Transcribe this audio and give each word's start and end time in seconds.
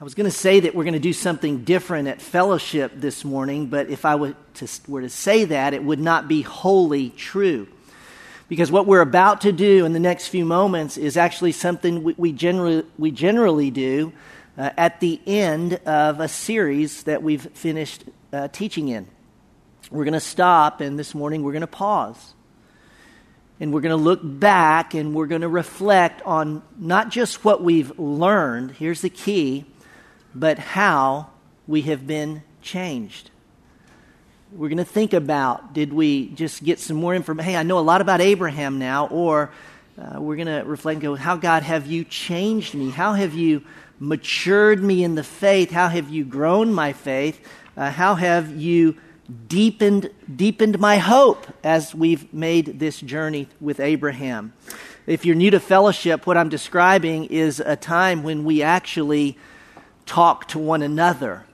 I 0.00 0.04
was 0.04 0.14
going 0.14 0.24
to 0.24 0.34
say 0.34 0.60
that 0.60 0.74
we're 0.74 0.84
going 0.84 0.94
to 0.94 0.98
do 0.98 1.12
something 1.12 1.62
different 1.62 2.08
at 2.08 2.22
fellowship 2.22 2.92
this 2.94 3.22
morning, 3.22 3.66
but 3.66 3.90
if 3.90 4.06
I 4.06 4.14
were 4.14 4.34
to, 4.54 4.68
were 4.88 5.02
to 5.02 5.10
say 5.10 5.44
that, 5.44 5.74
it 5.74 5.84
would 5.84 6.00
not 6.00 6.26
be 6.26 6.40
wholly 6.40 7.10
true. 7.10 7.68
Because 8.48 8.72
what 8.72 8.86
we're 8.86 9.02
about 9.02 9.42
to 9.42 9.52
do 9.52 9.84
in 9.84 9.92
the 9.92 10.00
next 10.00 10.28
few 10.28 10.46
moments 10.46 10.96
is 10.96 11.18
actually 11.18 11.52
something 11.52 12.02
we, 12.02 12.14
we 12.16 12.32
generally, 12.32 12.86
we 12.96 13.10
generally 13.10 13.70
do 13.70 14.14
uh, 14.56 14.70
at 14.78 15.00
the 15.00 15.20
end 15.26 15.74
of 15.84 16.18
a 16.18 16.28
series 16.28 17.02
that 17.02 17.22
we've 17.22 17.42
finished 17.50 18.04
uh, 18.32 18.48
teaching 18.48 18.88
in. 18.88 19.06
We're 19.90 20.04
going 20.04 20.14
to 20.14 20.20
stop, 20.20 20.80
and 20.80 20.98
this 20.98 21.14
morning 21.14 21.42
we're 21.42 21.52
going 21.52 21.60
to 21.60 21.66
pause. 21.66 22.32
And 23.60 23.70
we're 23.70 23.82
going 23.82 23.90
to 23.90 24.02
look 24.02 24.20
back 24.22 24.94
and 24.94 25.14
we're 25.14 25.26
going 25.26 25.42
to 25.42 25.48
reflect 25.48 26.22
on 26.22 26.62
not 26.78 27.10
just 27.10 27.44
what 27.44 27.62
we've 27.62 27.98
learned, 27.98 28.70
here's 28.70 29.02
the 29.02 29.10
key 29.10 29.66
but 30.34 30.58
how 30.58 31.30
we 31.66 31.82
have 31.82 32.06
been 32.06 32.42
changed. 32.62 33.30
We're 34.52 34.68
going 34.68 34.78
to 34.78 34.84
think 34.84 35.12
about 35.12 35.72
did 35.74 35.92
we 35.92 36.28
just 36.30 36.64
get 36.64 36.80
some 36.80 36.96
more 36.96 37.14
information? 37.14 37.52
Hey, 37.52 37.56
I 37.56 37.62
know 37.62 37.78
a 37.78 37.80
lot 37.80 38.00
about 38.00 38.20
Abraham 38.20 38.78
now, 38.78 39.06
or 39.06 39.50
uh, 39.96 40.20
we're 40.20 40.36
going 40.36 40.48
to 40.48 40.62
reflect 40.66 40.96
and 40.96 41.02
go, 41.02 41.14
How, 41.14 41.36
God, 41.36 41.62
have 41.62 41.86
you 41.86 42.04
changed 42.04 42.74
me? 42.74 42.90
How 42.90 43.14
have 43.14 43.34
you 43.34 43.62
matured 44.00 44.82
me 44.82 45.04
in 45.04 45.14
the 45.14 45.22
faith? 45.22 45.70
How 45.70 45.88
have 45.88 46.08
you 46.08 46.24
grown 46.24 46.72
my 46.72 46.92
faith? 46.92 47.46
Uh, 47.76 47.90
how 47.90 48.14
have 48.14 48.56
you 48.56 48.96
deepened, 49.46 50.10
deepened 50.34 50.78
my 50.80 50.98
hope 50.98 51.46
as 51.62 51.94
we've 51.94 52.32
made 52.34 52.80
this 52.80 53.00
journey 53.00 53.46
with 53.60 53.78
Abraham? 53.78 54.52
If 55.06 55.24
you're 55.24 55.36
new 55.36 55.50
to 55.50 55.60
fellowship, 55.60 56.26
what 56.26 56.36
I'm 56.36 56.48
describing 56.48 57.26
is 57.26 57.60
a 57.60 57.76
time 57.76 58.22
when 58.22 58.44
we 58.44 58.62
actually 58.62 59.36
talk 60.10 60.48
to 60.48 60.58
one 60.58 60.82
another. 60.82 61.46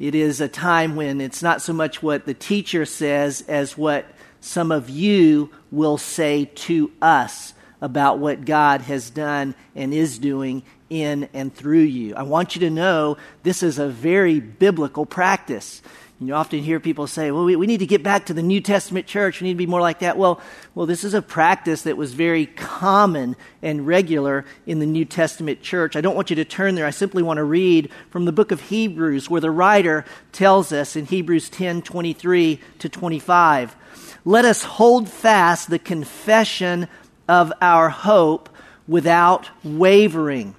It 0.00 0.16
is 0.16 0.40
a 0.40 0.48
time 0.48 0.96
when 0.96 1.20
it's 1.20 1.40
not 1.40 1.62
so 1.62 1.72
much 1.72 2.02
what 2.02 2.26
the 2.26 2.34
teacher 2.34 2.84
says 2.84 3.42
as 3.46 3.78
what 3.78 4.04
some 4.40 4.72
of 4.72 4.90
you 4.90 5.50
will 5.70 5.98
say 5.98 6.46
to 6.46 6.90
us 7.00 7.54
about 7.80 8.18
what 8.18 8.44
God 8.44 8.80
has 8.80 9.08
done 9.08 9.54
and 9.76 9.94
is 9.94 10.18
doing 10.18 10.64
in 10.90 11.28
and 11.32 11.54
through 11.54 11.82
you. 11.82 12.16
I 12.16 12.24
want 12.24 12.56
you 12.56 12.60
to 12.62 12.70
know 12.70 13.18
this 13.44 13.62
is 13.62 13.78
a 13.78 13.86
very 13.86 14.40
biblical 14.40 15.06
practice. 15.06 15.80
You 16.26 16.34
often 16.34 16.60
hear 16.60 16.80
people 16.80 17.06
say, 17.06 17.30
well, 17.30 17.44
we, 17.44 17.56
we 17.56 17.66
need 17.66 17.78
to 17.78 17.86
get 17.86 18.02
back 18.02 18.26
to 18.26 18.34
the 18.34 18.42
New 18.42 18.60
Testament 18.60 19.06
church. 19.06 19.40
We 19.40 19.48
need 19.48 19.54
to 19.54 19.58
be 19.58 19.66
more 19.66 19.80
like 19.80 20.00
that. 20.00 20.16
Well, 20.16 20.40
well, 20.74 20.86
this 20.86 21.04
is 21.04 21.14
a 21.14 21.22
practice 21.22 21.82
that 21.82 21.96
was 21.96 22.14
very 22.14 22.46
common 22.46 23.36
and 23.62 23.86
regular 23.86 24.44
in 24.66 24.78
the 24.78 24.86
New 24.86 25.04
Testament 25.04 25.62
church. 25.62 25.96
I 25.96 26.00
don't 26.00 26.14
want 26.14 26.30
you 26.30 26.36
to 26.36 26.44
turn 26.44 26.74
there. 26.74 26.86
I 26.86 26.90
simply 26.90 27.22
want 27.22 27.38
to 27.38 27.44
read 27.44 27.90
from 28.10 28.24
the 28.24 28.32
book 28.32 28.52
of 28.52 28.60
Hebrews, 28.60 29.28
where 29.28 29.40
the 29.40 29.50
writer 29.50 30.04
tells 30.32 30.72
us 30.72 30.96
in 30.96 31.06
Hebrews 31.06 31.50
10 31.50 31.82
23 31.82 32.60
to 32.80 32.88
25, 32.88 33.76
let 34.24 34.44
us 34.44 34.62
hold 34.62 35.08
fast 35.08 35.70
the 35.70 35.78
confession 35.78 36.88
of 37.28 37.52
our 37.60 37.88
hope 37.88 38.48
without 38.86 39.48
wavering. 39.62 40.54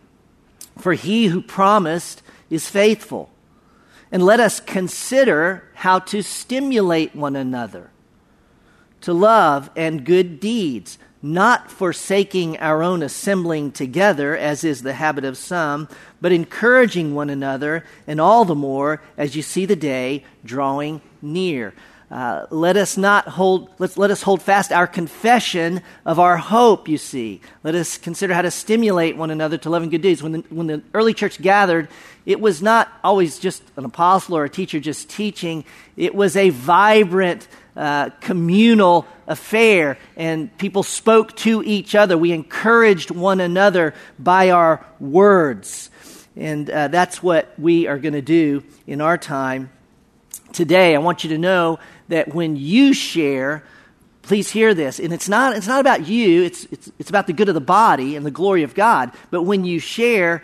For 0.78 0.94
he 0.94 1.28
who 1.28 1.42
promised 1.42 2.22
is 2.50 2.70
faithful. 2.70 3.30
And 4.14 4.24
let 4.24 4.40
us 4.40 4.60
consider 4.60 5.64
how 5.74 5.98
to 6.00 6.22
stimulate 6.22 7.16
one 7.16 7.36
another 7.36 7.90
to 9.02 9.12
love 9.12 9.72
and 9.76 10.06
good 10.06 10.40
deeds, 10.40 10.98
not 11.22 11.72
forsaking 11.72 12.58
our 12.60 12.84
own 12.84 13.02
assembling 13.02 13.72
together, 13.72 14.38
as 14.38 14.64
is 14.64 14.84
the 14.84 14.94
habit 14.94 15.26
of 15.26 15.36
some, 15.36 15.90
but 16.22 16.32
encouraging 16.32 17.16
one 17.16 17.30
another, 17.30 17.84
and 18.06 18.22
all 18.22 18.46
the 18.46 18.56
more 18.56 19.02
as 19.18 19.36
you 19.36 19.42
see 19.42 19.66
the 19.66 19.76
day 19.76 20.24
drawing 20.46 21.02
near. 21.22 21.74
Uh, 22.14 22.46
let 22.52 22.78
us 22.78 22.96
not 22.96 23.28
hold 23.28 23.72
let's, 23.80 23.98
let 23.98 24.12
us 24.12 24.22
hold 24.22 24.40
fast 24.40 24.72
our 24.72 24.86
confession 24.86 25.82
of 26.06 26.20
our 26.20 26.38
hope 26.38 26.88
you 26.88 26.96
see. 26.96 27.42
Let 27.64 27.74
us 27.74 27.98
consider 27.98 28.36
how 28.36 28.44
to 28.44 28.52
stimulate 28.52 29.18
one 29.18 29.32
another 29.32 29.58
to 29.58 29.70
love 29.72 29.82
and 29.82 29.90
good 29.90 30.04
deeds. 30.04 30.22
When 30.22 30.34
the, 30.34 30.40
when 30.52 30.68
the 30.68 30.84
early 30.94 31.16
church 31.16 31.42
gathered 31.42 31.88
it 32.28 32.40
was 32.40 32.62
not 32.62 32.92
always 33.04 33.40
just 33.40 33.64
an 33.78 33.86
apostle 33.86 34.38
or 34.38 34.44
a 34.44 34.50
teacher 34.50 34.80
just 34.80 35.10
teaching. 35.10 35.66
It 35.98 36.14
was 36.14 36.36
a 36.36 36.52
vibrant 36.52 37.48
uh, 37.76 38.12
communal 38.22 39.08
affair 39.26 39.98
and 40.16 40.56
people 40.60 40.84
spoke 40.84 41.36
to 41.38 41.64
each 41.64 41.96
other. 41.96 42.16
We 42.16 42.32
encouraged 42.32 43.10
one 43.10 43.42
another 43.42 43.96
by 44.20 44.52
our 44.52 44.86
words. 45.00 45.90
And 46.36 46.70
uh, 46.70 46.90
that's 46.90 47.24
what 47.24 47.58
we 47.58 47.88
are 47.88 47.98
going 47.98 48.14
to 48.14 48.22
do 48.22 48.64
in 48.86 49.02
our 49.02 49.18
time 49.18 49.72
today. 50.54 50.96
I 50.96 51.00
want 51.00 51.24
you 51.24 51.32
to 51.32 51.38
know 51.38 51.80
that 52.10 52.34
when 52.34 52.56
you 52.56 52.94
share, 52.94 53.64
please 54.22 54.50
hear 54.50 54.74
this, 54.74 55.00
and 55.00 55.14
it's 55.14 55.30
not, 55.30 55.56
it's 55.56 55.68
not 55.68 55.82
about 55.82 56.08
you, 56.08 56.44
it's, 56.44 56.66
it's, 56.66 56.92
it's 57.00 57.10
about 57.10 57.28
the 57.28 57.34
good 57.34 57.50
of 57.50 57.56
the 57.56 57.62
body 57.62 58.16
and 58.16 58.26
the 58.26 58.32
glory 58.32 58.64
of 58.64 58.74
God. 58.74 59.12
But 59.32 59.44
when 59.44 59.66
you 59.66 59.80
share, 59.80 60.42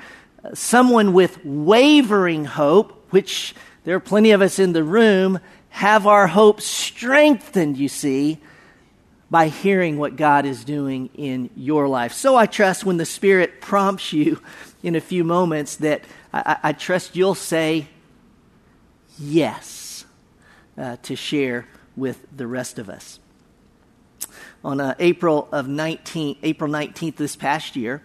someone 0.54 1.14
with 1.14 1.44
wavering 1.46 2.46
hope, 2.46 3.12
which 3.12 3.56
there 3.84 3.96
are 3.96 4.00
plenty 4.00 4.32
of 4.32 4.42
us 4.42 4.60
in 4.60 4.74
the 4.74 4.84
room, 4.84 5.40
have 5.70 6.08
our 6.08 6.28
hope 6.28 6.62
strengthened, 6.62 7.78
you 7.78 7.88
see, 7.88 8.40
by 9.30 9.48
hearing 9.48 9.98
what 9.98 10.16
God 10.16 10.46
is 10.46 10.64
doing 10.64 11.10
in 11.16 11.50
your 11.56 11.88
life. 11.88 12.14
So 12.14 12.36
I 12.36 12.48
trust 12.48 12.84
when 12.84 12.98
the 12.98 13.06
Spirit 13.06 13.62
prompts 13.62 14.12
you 14.12 14.42
in 14.82 14.96
a 14.96 15.02
few 15.02 15.24
moments 15.24 15.78
that 15.78 16.04
I, 16.34 16.58
I 16.64 16.74
trust 16.74 17.16
you'll 17.16 17.36
say 17.36 17.88
yes 19.20 19.79
uh, 20.80 20.96
to 21.04 21.16
share 21.16 21.68
with 21.96 22.26
the 22.36 22.48
rest 22.48 22.80
of 22.80 22.90
us. 22.90 23.20
On 24.64 24.80
uh, 24.80 24.96
April 25.00 25.48
of 25.52 25.68
19, 25.68 26.38
April 26.44 26.72
19th 26.72 27.18
this 27.18 27.36
past 27.36 27.76
year, 27.76 28.02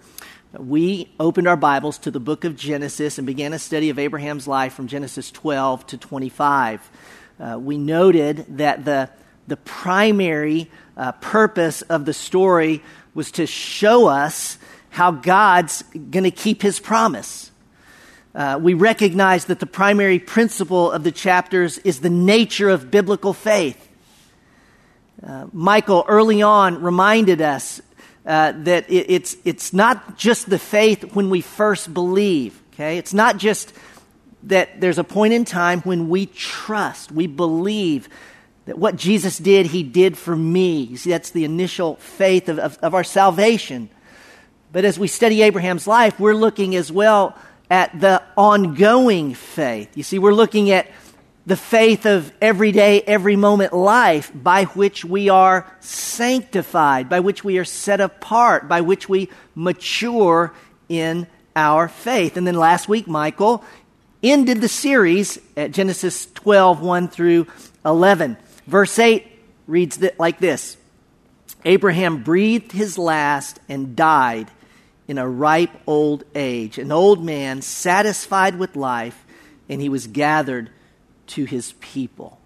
we 0.59 1.09
opened 1.19 1.49
our 1.49 1.57
Bibles 1.57 1.99
to 1.99 2.11
the 2.11 2.21
book 2.21 2.45
of 2.45 2.57
Genesis 2.57 3.19
and 3.19 3.27
began 3.27 3.53
a 3.53 3.59
study 3.59 3.91
of 3.91 3.99
Abraham's 3.99 4.47
life 4.47 4.75
from 4.75 4.87
Genesis 4.87 5.31
12 5.31 5.87
to 5.89 5.99
25. 5.99 6.91
Uh, 7.41 7.59
we 7.61 7.77
noted 7.77 8.45
that 8.59 8.85
the, 8.85 9.11
the 9.49 9.57
primary 9.57 10.71
uh, 10.97 11.13
purpose 11.13 11.83
of 11.83 12.05
the 12.05 12.15
story 12.15 12.83
was 13.15 13.33
to 13.33 13.47
show 13.47 14.07
us 14.07 14.59
how 14.91 15.11
God's 15.11 15.83
going 15.93 16.25
to 16.25 16.31
keep 16.31 16.63
his 16.63 16.79
promise. 16.79 17.51
Uh, 18.35 18.59
we 18.61 18.75
recognize 18.75 19.45
that 19.45 19.61
the 19.61 19.67
primary 19.67 20.19
principle 20.19 20.91
of 20.91 21.05
the 21.05 21.13
chapters 21.13 21.79
is 21.79 22.01
the 22.01 22.11
nature 22.11 22.69
of 22.69 22.91
biblical 22.91 23.33
faith. 23.33 23.89
Uh, 25.25 25.47
Michael 25.53 26.05
early 26.09 26.43
on 26.43 26.83
reminded 26.83 27.41
us 27.41 27.81
uh, 28.27 28.53
that 28.57 28.91
it, 28.91 29.11
it's, 29.11 29.37
it's 29.45 29.73
not 29.73 30.19
just 30.19 30.51
the 30.51 30.59
faith 30.59 31.15
when 31.15 31.31
we 31.31 31.41
first 31.41 31.95
believe, 31.95 32.61
okay? 32.73 32.99
It's 32.99 33.15
not 33.15 33.37
just 33.37 33.73
that 34.45 34.81
there's 34.81 34.99
a 34.99 35.05
point 35.05 35.33
in 35.33 35.45
time 35.45 35.81
when 35.83 36.09
we 36.09 36.27
trust, 36.27 37.13
we 37.13 37.29
believe 37.29 38.09
that 38.67 38.79
what 38.79 38.97
Jesus 38.97 39.39
did, 39.39 39.67
he 39.67 39.83
did 39.83 40.19
for 40.19 40.35
me. 40.35 40.83
You 40.83 40.97
see, 40.97 41.11
that's 41.11 41.31
the 41.31 41.45
initial 41.45 41.97
faith 41.97 42.49
of, 42.49 42.59
of, 42.59 42.79
of 42.79 42.95
our 42.95 43.05
salvation. 43.05 43.91
But 44.73 44.85
as 44.85 44.99
we 44.99 45.07
study 45.07 45.43
Abraham's 45.43 45.87
life, 45.87 46.19
we're 46.19 46.35
looking 46.35 46.75
as 46.75 46.91
well 46.91 47.37
at 47.71 47.99
the 47.99 48.23
ongoing 48.37 49.35
faith. 49.35 49.97
You 49.97 50.03
see, 50.03 50.19
we're 50.19 50.35
looking 50.35 50.71
at 50.71 50.89
the 51.47 51.57
faith 51.57 52.07
of 52.07 52.33
everyday, 52.41 53.03
every 53.03 53.37
moment 53.37 53.73
life 53.73 54.31
by 54.35 54.65
which 54.65 55.05
we 55.05 55.29
are 55.29 55.71
sanctified, 55.81 57.09
by 57.09 57.21
which 57.21 57.45
we 57.45 57.59
are 57.59 57.65
set 57.65 58.01
apart, 58.01 58.69
by 58.69 58.81
which 58.81 59.09
we 59.09 59.29
mature 59.55 60.55
in 60.89 61.27
our 61.55 61.89
faith. 61.89 62.37
And 62.37 62.47
then 62.47 62.55
last 62.55 62.89
week, 62.89 63.07
Michael 63.07 63.63
ended 64.23 64.61
the 64.61 64.69
series 64.69 65.39
at 65.57 65.73
Genesis 65.73 66.27
12, 66.33 66.81
1 66.81 67.09
through 67.09 67.47
11. 67.85 68.37
Verse 68.67 68.99
8 68.99 69.27
reads 69.67 70.03
like 70.19 70.39
this 70.39 70.77
Abraham 71.65 72.23
breathed 72.23 72.73
his 72.73 72.99
last 72.99 73.59
and 73.69 73.95
died 73.95 74.51
in 75.07 75.19
a 75.19 75.29
ripe 75.29 75.77
old 75.87 76.25
age, 76.35 76.79
an 76.79 76.91
old 76.91 77.23
man 77.23 77.61
satisfied 77.63 78.59
with 78.59 78.77
life, 78.77 79.25
and 79.69 79.81
he 79.81 79.89
was 79.89 80.07
gathered 80.07 80.71
to 81.27 81.45
his 81.45 81.75
people. 81.81 82.41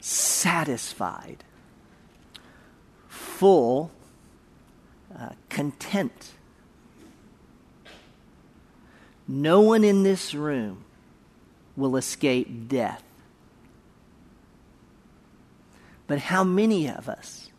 Satisfied, 0.00 1.44
full, 3.08 3.90
uh, 5.16 5.30
content. 5.48 6.32
No 9.28 9.60
one 9.60 9.84
in 9.84 10.02
this 10.02 10.34
room 10.34 10.84
will 11.76 11.96
escape 11.96 12.68
death. 12.68 13.02
But 16.06 16.18
how 16.18 16.42
many 16.42 16.88
of 16.88 17.08
us 17.08 17.50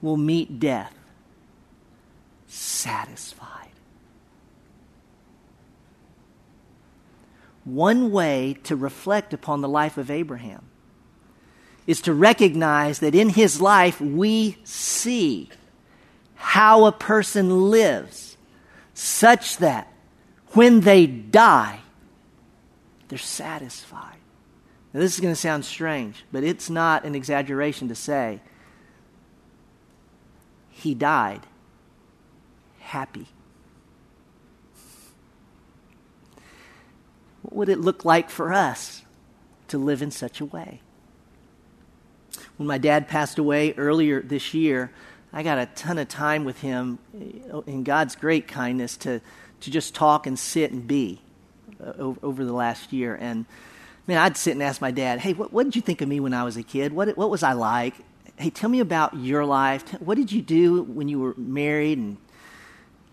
will 0.00 0.16
meet 0.16 0.58
death 0.58 0.94
satisfied. 2.48 3.68
one 7.68 8.10
way 8.10 8.56
to 8.64 8.74
reflect 8.74 9.34
upon 9.34 9.60
the 9.60 9.68
life 9.68 9.98
of 9.98 10.10
Abraham 10.10 10.64
is 11.86 12.00
to 12.02 12.14
recognize 12.14 12.98
that 13.00 13.14
in 13.14 13.30
his 13.30 13.60
life 13.60 14.00
we 14.00 14.58
see 14.64 15.48
how 16.34 16.84
a 16.84 16.92
person 16.92 17.70
lives 17.70 18.36
such 18.94 19.58
that 19.58 19.92
when 20.52 20.80
they 20.80 21.06
die, 21.06 21.80
they're 23.08 23.18
satisfied. 23.18 24.16
Now, 24.92 25.00
this 25.00 25.14
is 25.14 25.20
going 25.20 25.34
to 25.34 25.40
sound 25.40 25.64
strange, 25.64 26.24
but 26.32 26.44
it's 26.44 26.70
not 26.70 27.04
an 27.04 27.14
exaggeration 27.14 27.88
to 27.88 27.94
say 27.94 28.40
he 30.70 30.94
died 30.94 31.40
happy. 32.88 33.26
What 37.42 37.54
would 37.54 37.68
it 37.68 37.78
look 37.78 38.04
like 38.04 38.30
for 38.30 38.52
us 38.52 39.02
to 39.68 39.78
live 39.78 40.02
in 40.02 40.10
such 40.10 40.40
a 40.40 40.44
way? 40.44 40.80
When 42.56 42.66
my 42.66 42.78
dad 42.78 43.06
passed 43.06 43.38
away 43.38 43.74
earlier 43.76 44.20
this 44.20 44.54
year, 44.54 44.90
I 45.32 45.42
got 45.42 45.58
a 45.58 45.66
ton 45.66 45.98
of 45.98 46.08
time 46.08 46.44
with 46.44 46.60
him 46.60 46.98
uh, 47.52 47.60
in 47.60 47.84
God's 47.84 48.16
great 48.16 48.48
kindness 48.48 48.96
to, 48.98 49.20
to 49.60 49.70
just 49.70 49.94
talk 49.94 50.26
and 50.26 50.38
sit 50.38 50.72
and 50.72 50.86
be 50.86 51.20
uh, 51.80 51.92
over, 51.98 52.18
over, 52.22 52.44
the 52.44 52.52
last 52.52 52.92
year. 52.92 53.14
And 53.14 53.44
man, 54.06 54.18
I'd 54.18 54.36
sit 54.36 54.52
and 54.52 54.62
ask 54.62 54.80
my 54.80 54.90
dad, 54.90 55.20
hey, 55.20 55.34
what, 55.34 55.52
what 55.52 55.64
did 55.64 55.76
you 55.76 55.82
think 55.82 56.00
of 56.00 56.08
me 56.08 56.20
when 56.20 56.32
I 56.32 56.44
was 56.44 56.56
a 56.56 56.62
kid? 56.62 56.92
What, 56.92 57.16
what 57.18 57.28
was 57.28 57.42
I 57.42 57.52
like? 57.52 57.94
Hey, 58.36 58.50
tell 58.50 58.70
me 58.70 58.80
about 58.80 59.14
your 59.16 59.44
life. 59.44 59.88
What 60.00 60.16
did 60.16 60.32
you 60.32 60.40
do 60.40 60.82
when 60.82 61.08
you 61.08 61.18
were 61.18 61.34
married? 61.36 61.98
And 61.98 62.16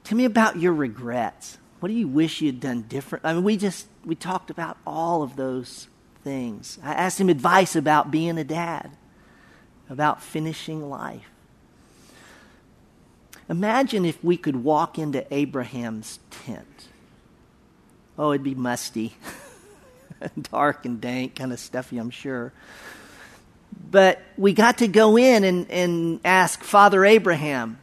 tell 0.05 0.17
me 0.17 0.25
about 0.25 0.57
your 0.57 0.73
regrets. 0.73 1.57
What 1.81 1.89
do 1.89 1.95
you 1.95 2.07
wish 2.07 2.41
you 2.41 2.47
had 2.47 2.61
done 2.61 2.83
different? 2.83 3.25
I 3.25 3.33
mean, 3.33 3.43
we 3.43 3.57
just, 3.57 3.87
we 4.05 4.15
talked 4.15 4.49
about 4.49 4.77
all 4.87 5.21
of 5.21 5.35
those 5.35 5.87
things. 6.23 6.79
I 6.83 6.93
asked 6.93 7.19
him 7.19 7.29
advice 7.29 7.75
about 7.75 8.11
being 8.11 8.37
a 8.37 8.43
dad, 8.43 8.91
about 9.89 10.23
finishing 10.23 10.89
life. 10.89 11.29
Imagine 13.49 14.05
if 14.05 14.23
we 14.23 14.37
could 14.37 14.63
walk 14.63 14.97
into 14.97 15.31
Abraham's 15.33 16.19
tent. 16.31 16.87
Oh, 18.17 18.31
it'd 18.31 18.43
be 18.43 18.55
musty, 18.55 19.15
dark 20.51 20.85
and 20.85 21.01
dank, 21.01 21.35
kind 21.35 21.51
of 21.51 21.59
stuffy, 21.59 21.97
I'm 21.97 22.09
sure. 22.09 22.53
But 23.91 24.21
we 24.37 24.53
got 24.53 24.79
to 24.79 24.87
go 24.87 25.17
in 25.17 25.43
and, 25.43 25.69
and 25.69 26.19
ask 26.23 26.63
Father 26.63 27.05
Abraham 27.05 27.77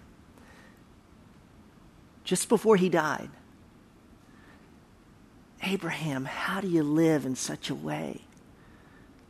just 2.24 2.48
before 2.48 2.76
he 2.76 2.88
died 2.88 3.30
Abraham, 5.62 6.24
how 6.24 6.60
do 6.60 6.69
you 6.69 6.82
live 6.82 7.24
in 7.24 7.36
such 7.36 7.70
a 7.70 7.74
way 7.74 8.20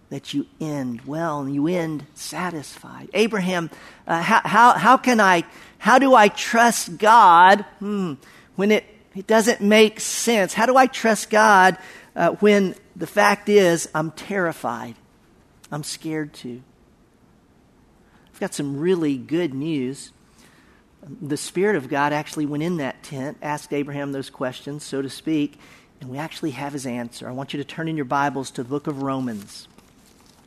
that 0.09 0.33
you 0.35 0.47
end 0.61 1.03
well 1.03 1.41
and 1.41 1.55
you 1.55 1.67
end 1.67 2.07
satisfied? 2.15 3.11
Abraham, 3.13 3.71
uh, 4.07 4.23
how, 4.23 4.41
how, 4.45 4.73
how 4.73 4.97
can 4.97 5.21
I 5.21 5.45
how 5.79 5.99
do 5.99 6.15
I 6.15 6.29
trust 6.29 6.97
God 6.97 7.63
hmm, 7.81 8.15
when 8.55 8.71
it, 8.71 8.85
it 9.17 9.27
doesn't 9.27 9.61
make 9.61 9.99
sense? 9.99 10.55
How 10.55 10.65
do 10.65 10.77
I 10.77 10.87
trust 10.87 11.29
God 11.29 11.77
uh, 12.15 12.31
when 12.35 12.77
the 12.95 13.07
fact 13.07 13.49
is 13.49 13.89
I'm 13.95 14.13
terrified? 14.13 14.95
I'm 15.73 15.83
scared 15.83 16.33
to. 16.35 16.63
I've 18.33 18.41
got 18.41 18.55
some 18.55 18.79
really 18.79 19.17
good 19.17 19.53
news. 19.55 20.13
The 21.05 21.37
Spirit 21.37 21.75
of 21.75 21.89
God 21.89 22.13
actually 22.13 22.47
went 22.47 22.63
in 22.63 22.77
that 22.77 23.03
tent, 23.03 23.37
asked 23.43 23.73
Abraham 23.73 24.13
those 24.13 24.31
questions, 24.31 24.85
so 24.85 25.03
to 25.03 25.11
speak, 25.11 25.59
and 26.01 26.09
we 26.09 26.17
actually 26.17 26.53
have 26.53 26.73
his 26.73 26.87
answer. 26.87 27.29
I 27.29 27.33
want 27.33 27.53
you 27.53 27.59
to 27.59 27.65
turn 27.65 27.89
in 27.89 27.97
your 27.97 28.05
Bibles 28.05 28.53
to 28.53 28.63
the 28.63 28.69
book 28.69 28.87
of 28.87 29.03
Romans. 29.03 29.67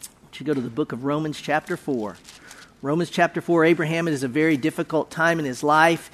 I 0.01 0.07
want 0.23 0.39
you 0.39 0.45
to 0.45 0.49
go 0.49 0.53
to 0.53 0.61
the 0.61 0.69
book 0.69 0.93
of 0.93 1.03
Romans, 1.03 1.41
chapter 1.41 1.75
4. 1.75 2.15
Romans 2.81 3.09
chapter 3.09 3.41
4, 3.41 3.65
Abraham, 3.65 4.07
is 4.07 4.23
a 4.23 4.29
very 4.29 4.55
difficult 4.55 5.11
time 5.11 5.39
in 5.39 5.45
his 5.45 5.61
life. 5.61 6.09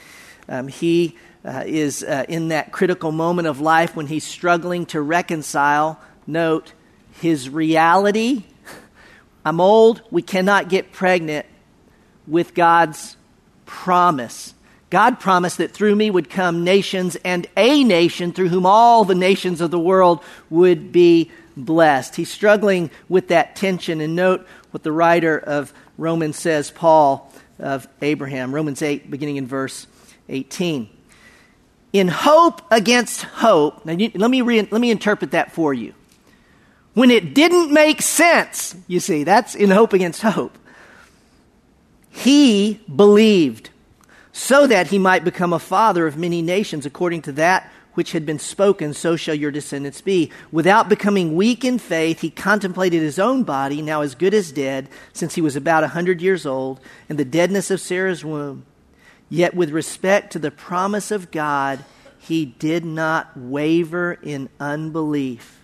Um, 0.50 0.68
he 0.68 1.18
uh, 1.46 1.64
is 1.68 2.02
uh, 2.04 2.26
in 2.28 2.48
that 2.48 2.72
critical 2.72 3.12
moment 3.12 3.48
of 3.48 3.62
life 3.62 3.96
when 3.96 4.08
he's 4.08 4.24
struggling 4.24 4.88
to 4.88 5.02
reconcile, 5.02 6.02
note, 6.26 6.74
his 7.20 7.48
reality. 7.48 8.46
I'm 9.46 9.62
old, 9.62 10.02
we 10.10 10.24
cannot 10.24 10.68
get 10.68 10.92
pregnant, 10.92 11.46
with 12.26 12.56
God's 12.56 13.18
promise. 13.72 14.54
God 14.90 15.22
promised 15.22 15.60
that 15.60 15.72
through 15.72 15.96
me 15.96 16.12
would 16.12 16.30
come 16.30 16.66
nations 16.66 17.16
and 17.24 17.48
a 17.56 17.86
nation 17.86 18.34
through 18.34 18.50
whom 18.50 18.66
all 18.66 19.06
the 19.06 19.16
nations 19.16 19.62
of 19.62 19.72
the 19.72 19.80
world 19.80 20.22
would 20.50 20.92
be 20.92 21.32
blessed. 21.56 22.18
He's 22.18 22.30
struggling 22.30 22.92
with 23.08 23.30
that 23.30 23.56
tension. 23.56 24.02
And 24.02 24.14
note 24.14 24.46
what 24.72 24.84
the 24.84 24.92
writer 24.92 25.40
of 25.40 25.74
Romans 25.98 26.38
says, 26.38 26.70
Paul 26.70 27.32
of 27.58 27.88
Abraham. 28.02 28.54
Romans 28.54 28.82
8, 28.82 29.10
beginning 29.10 29.38
in 29.38 29.48
verse 29.48 29.88
18. 30.28 30.90
In 31.94 32.10
hope 32.10 32.62
against 32.70 33.22
hope. 33.24 33.86
Now, 33.86 33.94
you, 33.94 34.12
let, 34.16 34.30
me 34.30 34.42
re, 34.42 34.68
let 34.70 34.82
me 34.82 34.92
interpret 34.92 35.32
that 35.32 35.54
for 35.54 35.74
you. 35.74 35.94
When 36.94 37.10
it 37.10 37.34
didn't 37.34 37.74
make 37.74 38.02
sense, 38.02 38.76
you 38.88 39.00
see, 39.00 39.24
that's 39.24 39.56
in 39.56 39.70
hope 39.70 39.94
against 39.94 40.22
hope. 40.22 40.58
He 42.12 42.82
believed 42.94 43.70
so 44.32 44.68
that 44.68 44.88
he 44.88 45.00
might 45.00 45.24
become 45.24 45.54
a 45.54 45.60
father 45.60 46.08
of 46.08 46.18
many 46.18 46.42
nations 46.42 46.86
according 46.86 47.24
to 47.24 47.32
that 47.34 47.72
which 47.94 48.14
had 48.14 48.26
been 48.26 48.40
spoken, 48.40 48.94
so 48.94 49.16
shall 49.16 49.36
your 49.36 49.52
descendants 49.52 50.00
be. 50.02 50.32
Without 50.52 50.88
becoming 50.88 51.36
weak 51.36 51.66
in 51.66 51.78
faith, 51.78 52.22
he 52.22 52.30
contemplated 52.30 53.02
his 53.02 53.20
own 53.20 53.44
body, 53.44 53.82
now 53.82 54.02
as 54.02 54.16
good 54.16 54.34
as 54.34 54.52
dead, 54.52 54.88
since 55.12 55.36
he 55.36 55.42
was 55.42 55.58
about 55.58 55.84
a 55.84 55.90
hundred 55.90 56.22
years 56.22 56.46
old, 56.46 56.80
and 57.10 57.20
the 57.20 57.26
deadness 57.26 57.70
of 57.70 57.82
Sarah's 57.82 58.24
womb. 58.24 58.66
Yet 59.30 59.54
with 59.54 59.72
respect 59.72 60.32
to 60.34 60.40
the 60.40 60.52
promise 60.52 61.12
of 61.12 61.32
God, 61.32 61.84
he 62.18 62.46
did 62.46 62.86
not 62.86 63.36
waver 63.36 64.14
in 64.14 64.50
unbelief, 64.60 65.60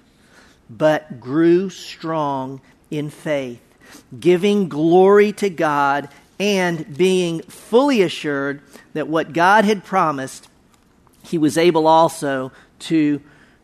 but 0.70 1.20
grew 1.20 1.70
strong 1.70 2.60
in 2.92 3.10
faith, 3.10 3.62
giving 4.20 4.68
glory 4.68 5.32
to 5.34 5.50
God 5.50 6.10
and 6.40 6.98
being 6.98 7.42
fully 7.42 8.02
assured 8.02 8.62
that 8.94 9.08
what 9.08 9.34
God 9.34 9.66
had 9.66 9.84
promised 9.84 10.48
he 11.24 11.38
was 11.38 11.58
able 11.58 11.88
also 11.88 12.52
to 12.80 13.22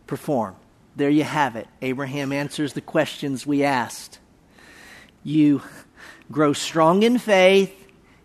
perform. 0.07 0.55
There 0.95 1.09
you 1.09 1.23
have 1.23 1.55
it. 1.55 1.67
Abraham 1.81 2.31
answers 2.31 2.73
the 2.73 2.81
questions 2.81 3.47
we 3.47 3.63
asked. 3.63 4.19
You 5.23 5.61
grow 6.31 6.53
strong 6.53 7.03
in 7.03 7.17
faith, 7.17 7.73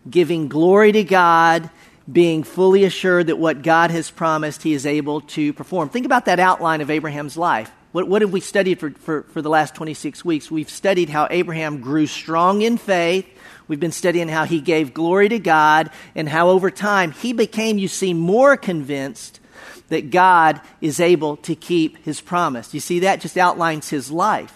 giving 0.08 0.48
glory 0.48 0.92
to 0.92 1.04
God, 1.04 1.70
being 2.10 2.42
fully 2.42 2.84
assured 2.84 3.28
that 3.28 3.36
what 3.36 3.62
God 3.62 3.90
has 3.90 4.10
promised, 4.10 4.62
he 4.62 4.72
is 4.72 4.86
able 4.86 5.20
to 5.20 5.52
perform. 5.52 5.88
Think 5.88 6.06
about 6.06 6.24
that 6.24 6.40
outline 6.40 6.80
of 6.80 6.90
Abraham's 6.90 7.36
life. 7.36 7.70
What, 7.92 8.08
what 8.08 8.22
have 8.22 8.32
we 8.32 8.40
studied 8.40 8.80
for, 8.80 8.90
for, 8.90 9.22
for 9.24 9.40
the 9.40 9.48
last 9.48 9.74
26 9.74 10.24
weeks? 10.24 10.50
We've 10.50 10.68
studied 10.68 11.08
how 11.08 11.26
Abraham 11.30 11.80
grew 11.80 12.06
strong 12.06 12.62
in 12.62 12.76
faith, 12.76 13.26
We've 13.68 13.78
been 13.78 13.92
studying 13.92 14.28
how 14.28 14.44
he 14.44 14.60
gave 14.60 14.94
glory 14.94 15.28
to 15.28 15.38
God 15.38 15.90
and 16.14 16.28
how 16.28 16.48
over 16.48 16.70
time 16.70 17.12
he 17.12 17.32
became, 17.32 17.78
you 17.78 17.88
see, 17.88 18.14
more 18.14 18.56
convinced 18.56 19.40
that 19.88 20.10
God 20.10 20.60
is 20.80 21.00
able 21.00 21.36
to 21.38 21.54
keep 21.54 22.04
his 22.04 22.20
promise. 22.20 22.74
You 22.74 22.80
see, 22.80 23.00
that 23.00 23.20
just 23.20 23.36
outlines 23.36 23.90
his 23.90 24.10
life. 24.10 24.54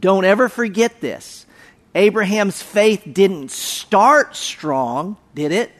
Don't 0.00 0.24
ever 0.24 0.48
forget 0.48 1.00
this. 1.00 1.46
Abraham's 1.94 2.62
faith 2.62 3.02
didn't 3.10 3.50
start 3.50 4.36
strong, 4.36 5.16
did 5.34 5.52
it? 5.52 5.70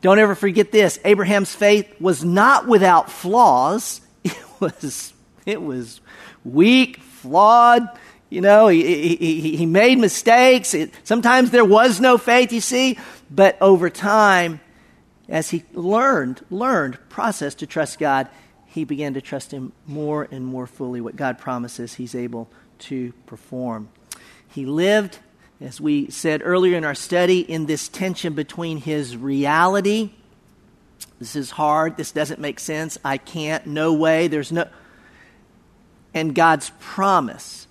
Don't 0.00 0.18
ever 0.18 0.34
forget 0.34 0.70
this. 0.72 0.98
Abraham's 1.04 1.54
faith 1.54 1.92
was 2.00 2.24
not 2.24 2.66
without 2.66 3.10
flaws. 3.10 4.00
It 4.62 4.74
was, 4.80 5.12
it 5.44 5.60
was 5.60 6.00
weak, 6.44 6.98
flawed, 7.00 7.88
you 8.32 8.40
know, 8.40 8.68
he, 8.68 9.14
he, 9.16 9.56
he 9.58 9.66
made 9.66 9.98
mistakes. 9.98 10.72
It, 10.72 10.90
sometimes 11.04 11.50
there 11.50 11.66
was 11.66 12.00
no 12.00 12.16
faith, 12.16 12.50
you 12.50 12.62
see. 12.62 12.98
But 13.30 13.60
over 13.60 13.90
time, 13.90 14.62
as 15.28 15.50
he 15.50 15.64
learned, 15.74 16.42
learned, 16.48 16.98
processed 17.10 17.58
to 17.58 17.66
trust 17.66 17.98
God, 17.98 18.28
he 18.64 18.84
began 18.84 19.12
to 19.14 19.20
trust 19.20 19.52
him 19.52 19.72
more 19.86 20.26
and 20.30 20.46
more 20.46 20.66
fully. 20.66 21.02
What 21.02 21.14
God 21.14 21.38
promises, 21.38 21.92
he's 21.94 22.14
able 22.14 22.48
to 22.78 23.12
perform. 23.26 23.90
He 24.48 24.64
lived, 24.64 25.18
as 25.60 25.78
we 25.78 26.08
said 26.10 26.40
earlier 26.42 26.78
in 26.78 26.84
our 26.84 26.94
study, 26.94 27.40
in 27.40 27.66
this 27.66 27.86
tension 27.86 28.32
between 28.32 28.78
his 28.78 29.14
reality. 29.14 30.10
This 31.18 31.36
is 31.36 31.50
hard. 31.50 31.98
This 31.98 32.12
doesn't 32.12 32.40
make 32.40 32.58
sense. 32.58 32.96
I 33.04 33.18
can't. 33.18 33.66
No 33.66 33.92
way. 33.92 34.28
There's 34.28 34.50
no. 34.50 34.68
And 36.14 36.34
God's 36.34 36.72
promise 36.80 37.66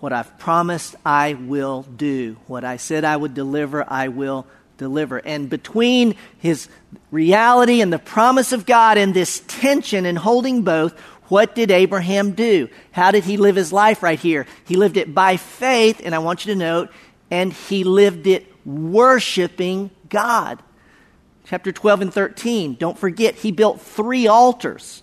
what 0.00 0.12
I've 0.12 0.38
promised, 0.38 0.94
I 1.04 1.34
will 1.34 1.82
do. 1.82 2.36
What 2.46 2.64
I 2.64 2.76
said 2.76 3.04
I 3.04 3.16
would 3.16 3.34
deliver, 3.34 3.84
I 3.86 4.08
will 4.08 4.46
deliver. 4.76 5.18
And 5.18 5.50
between 5.50 6.14
his 6.38 6.68
reality 7.10 7.80
and 7.80 7.92
the 7.92 7.98
promise 7.98 8.52
of 8.52 8.64
God 8.64 8.96
and 8.96 9.12
this 9.12 9.42
tension 9.48 10.06
and 10.06 10.16
holding 10.16 10.62
both, 10.62 10.98
What 11.28 11.54
did 11.54 11.70
Abraham 11.70 12.32
do? 12.32 12.68
How 12.92 13.10
did 13.10 13.24
he 13.24 13.36
live 13.36 13.56
his 13.56 13.72
life 13.72 14.02
right 14.02 14.18
here? 14.18 14.46
He 14.64 14.76
lived 14.76 14.96
it 14.96 15.14
by 15.14 15.36
faith, 15.36 16.00
and 16.04 16.14
I 16.14 16.20
want 16.20 16.46
you 16.46 16.54
to 16.54 16.58
note, 16.58 16.90
and 17.30 17.52
he 17.52 17.84
lived 17.84 18.26
it 18.26 18.46
worshiping 18.64 19.90
God. 20.08 20.62
Chapter 21.44 21.72
12 21.72 22.00
and 22.02 22.14
13, 22.14 22.74
don't 22.74 22.98
forget, 22.98 23.34
he 23.34 23.52
built 23.52 23.80
three 23.80 24.26
altars. 24.26 25.02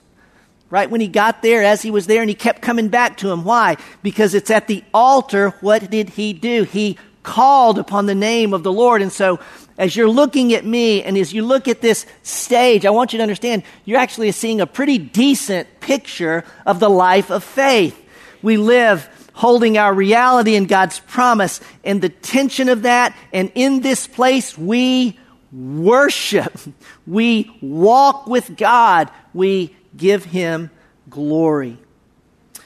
Right 0.75 0.91
when 0.91 0.99
he 0.99 1.07
got 1.07 1.41
there, 1.41 1.63
as 1.63 1.81
he 1.81 1.89
was 1.89 2.05
there, 2.05 2.19
and 2.19 2.29
he 2.29 2.35
kept 2.35 2.61
coming 2.61 2.89
back 2.89 3.15
to 3.19 3.31
him. 3.31 3.45
Why? 3.45 3.77
Because 4.03 4.33
it's 4.33 4.51
at 4.51 4.67
the 4.67 4.83
altar, 4.93 5.51
what 5.61 5.89
did 5.89 6.09
he 6.09 6.33
do? 6.33 6.63
He 6.63 6.97
called 7.23 7.79
upon 7.79 8.07
the 8.07 8.13
name 8.13 8.53
of 8.53 8.63
the 8.63 8.73
Lord. 8.73 9.01
And 9.01 9.09
so, 9.09 9.39
as 9.77 9.95
you're 9.95 10.09
looking 10.09 10.53
at 10.53 10.65
me 10.65 11.01
and 11.01 11.17
as 11.17 11.31
you 11.31 11.45
look 11.45 11.69
at 11.69 11.79
this 11.79 12.05
stage, 12.23 12.85
I 12.85 12.89
want 12.89 13.13
you 13.13 13.19
to 13.19 13.23
understand 13.23 13.63
you're 13.85 13.99
actually 13.99 14.29
seeing 14.33 14.59
a 14.59 14.67
pretty 14.67 14.97
decent 14.97 15.79
picture 15.79 16.43
of 16.65 16.81
the 16.81 16.89
life 16.89 17.29
of 17.29 17.45
faith. 17.45 17.97
We 18.41 18.57
live 18.57 19.07
holding 19.31 19.77
our 19.77 19.93
reality 19.93 20.55
in 20.55 20.65
God's 20.65 20.99
promise 20.99 21.61
and 21.85 22.01
the 22.01 22.09
tension 22.09 22.67
of 22.67 22.81
that. 22.81 23.15
And 23.31 23.49
in 23.55 23.79
this 23.79 24.07
place, 24.07 24.57
we 24.57 25.17
worship. 25.53 26.53
We 27.07 27.55
walk 27.61 28.25
with 28.25 28.57
God. 28.57 29.11
We 29.31 29.75
give 29.97 30.25
Him 30.25 30.69
glory. 31.09 31.77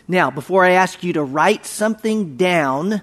Now, 0.08 0.32
before 0.32 0.66
I 0.66 0.72
ask 0.72 1.04
you 1.04 1.14
to 1.14 1.24
write 1.24 1.66
something 1.66 2.36
down, 2.36 3.02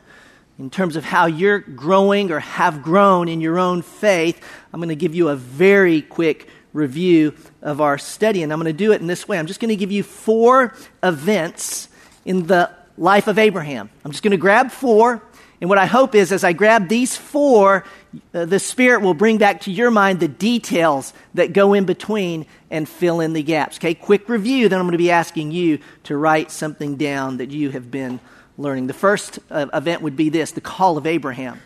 in 0.59 0.71
terms 0.71 0.97
of 0.97 1.05
how 1.05 1.27
you're 1.27 1.59
growing 1.59 2.31
or 2.33 2.41
have 2.41 2.83
grown 2.83 3.29
in 3.29 3.41
your 3.41 3.59
own 3.59 3.83
faith, 3.83 4.41
I'm 4.73 4.81
going 4.81 4.89
to 4.89 4.97
give 4.97 5.15
you 5.15 5.29
a 5.29 5.37
very 5.37 6.01
quick 6.01 6.49
review 6.73 7.35
of 7.63 7.81
our 7.81 7.99
study. 7.99 8.43
And 8.43 8.53
I'm 8.53 8.59
going 8.59 8.73
to 8.73 8.77
do 8.77 8.93
it 8.93 9.01
in 9.01 9.07
this 9.07 9.29
way. 9.29 9.39
I'm 9.39 9.47
just 9.47 9.61
going 9.61 9.69
to 9.69 9.77
give 9.77 9.93
you 9.93 10.03
four 10.03 10.75
events 11.03 11.89
in 12.25 12.47
the 12.47 12.71
life 12.97 13.29
of 13.29 13.39
Abraham. 13.39 13.91
I'm 14.05 14.13
just 14.13 14.23
going 14.23 14.33
to 14.33 14.37
grab 14.39 14.71
four. 14.71 15.23
And 15.61 15.71
what 15.71 15.79
I 15.79 15.87
hope 15.87 16.15
is, 16.15 16.33
as 16.33 16.45
I 16.45 16.53
grab 16.53 16.89
these 16.89 17.17
four, 17.17 17.85
uh, 18.35 18.45
the 18.45 18.59
Spirit 18.59 19.01
will 19.01 19.15
bring 19.15 19.39
back 19.39 19.63
to 19.63 19.73
your 19.73 19.91
mind 19.91 20.21
the 20.21 20.29
details 20.29 21.15
that 21.35 21.53
go 21.53 21.73
in 21.73 21.85
between 21.85 22.47
and 22.71 22.89
fill 22.89 23.21
in 23.21 23.33
the 23.33 23.43
gaps. 23.43 23.79
Okay, 23.79 23.95
quick 23.95 24.29
review, 24.29 24.69
then 24.69 24.79
I'm 24.79 24.85
going 24.87 24.93
to 24.93 24.99
be 24.99 25.11
asking 25.11 25.53
you 25.53 25.79
to 26.05 26.17
write 26.17 26.51
something 26.51 26.97
down 26.97 27.39
that 27.39 27.51
you 27.51 27.71
have 27.71 27.91
been 27.91 28.21
learning. 28.59 28.87
The 28.87 28.95
first 28.95 29.39
uh, 29.51 29.67
event 29.73 30.03
would 30.03 30.17
be 30.17 30.29
this 30.29 30.53
the 30.53 30.61
call 30.61 30.99
of 30.99 31.07
Abraham. 31.07 31.61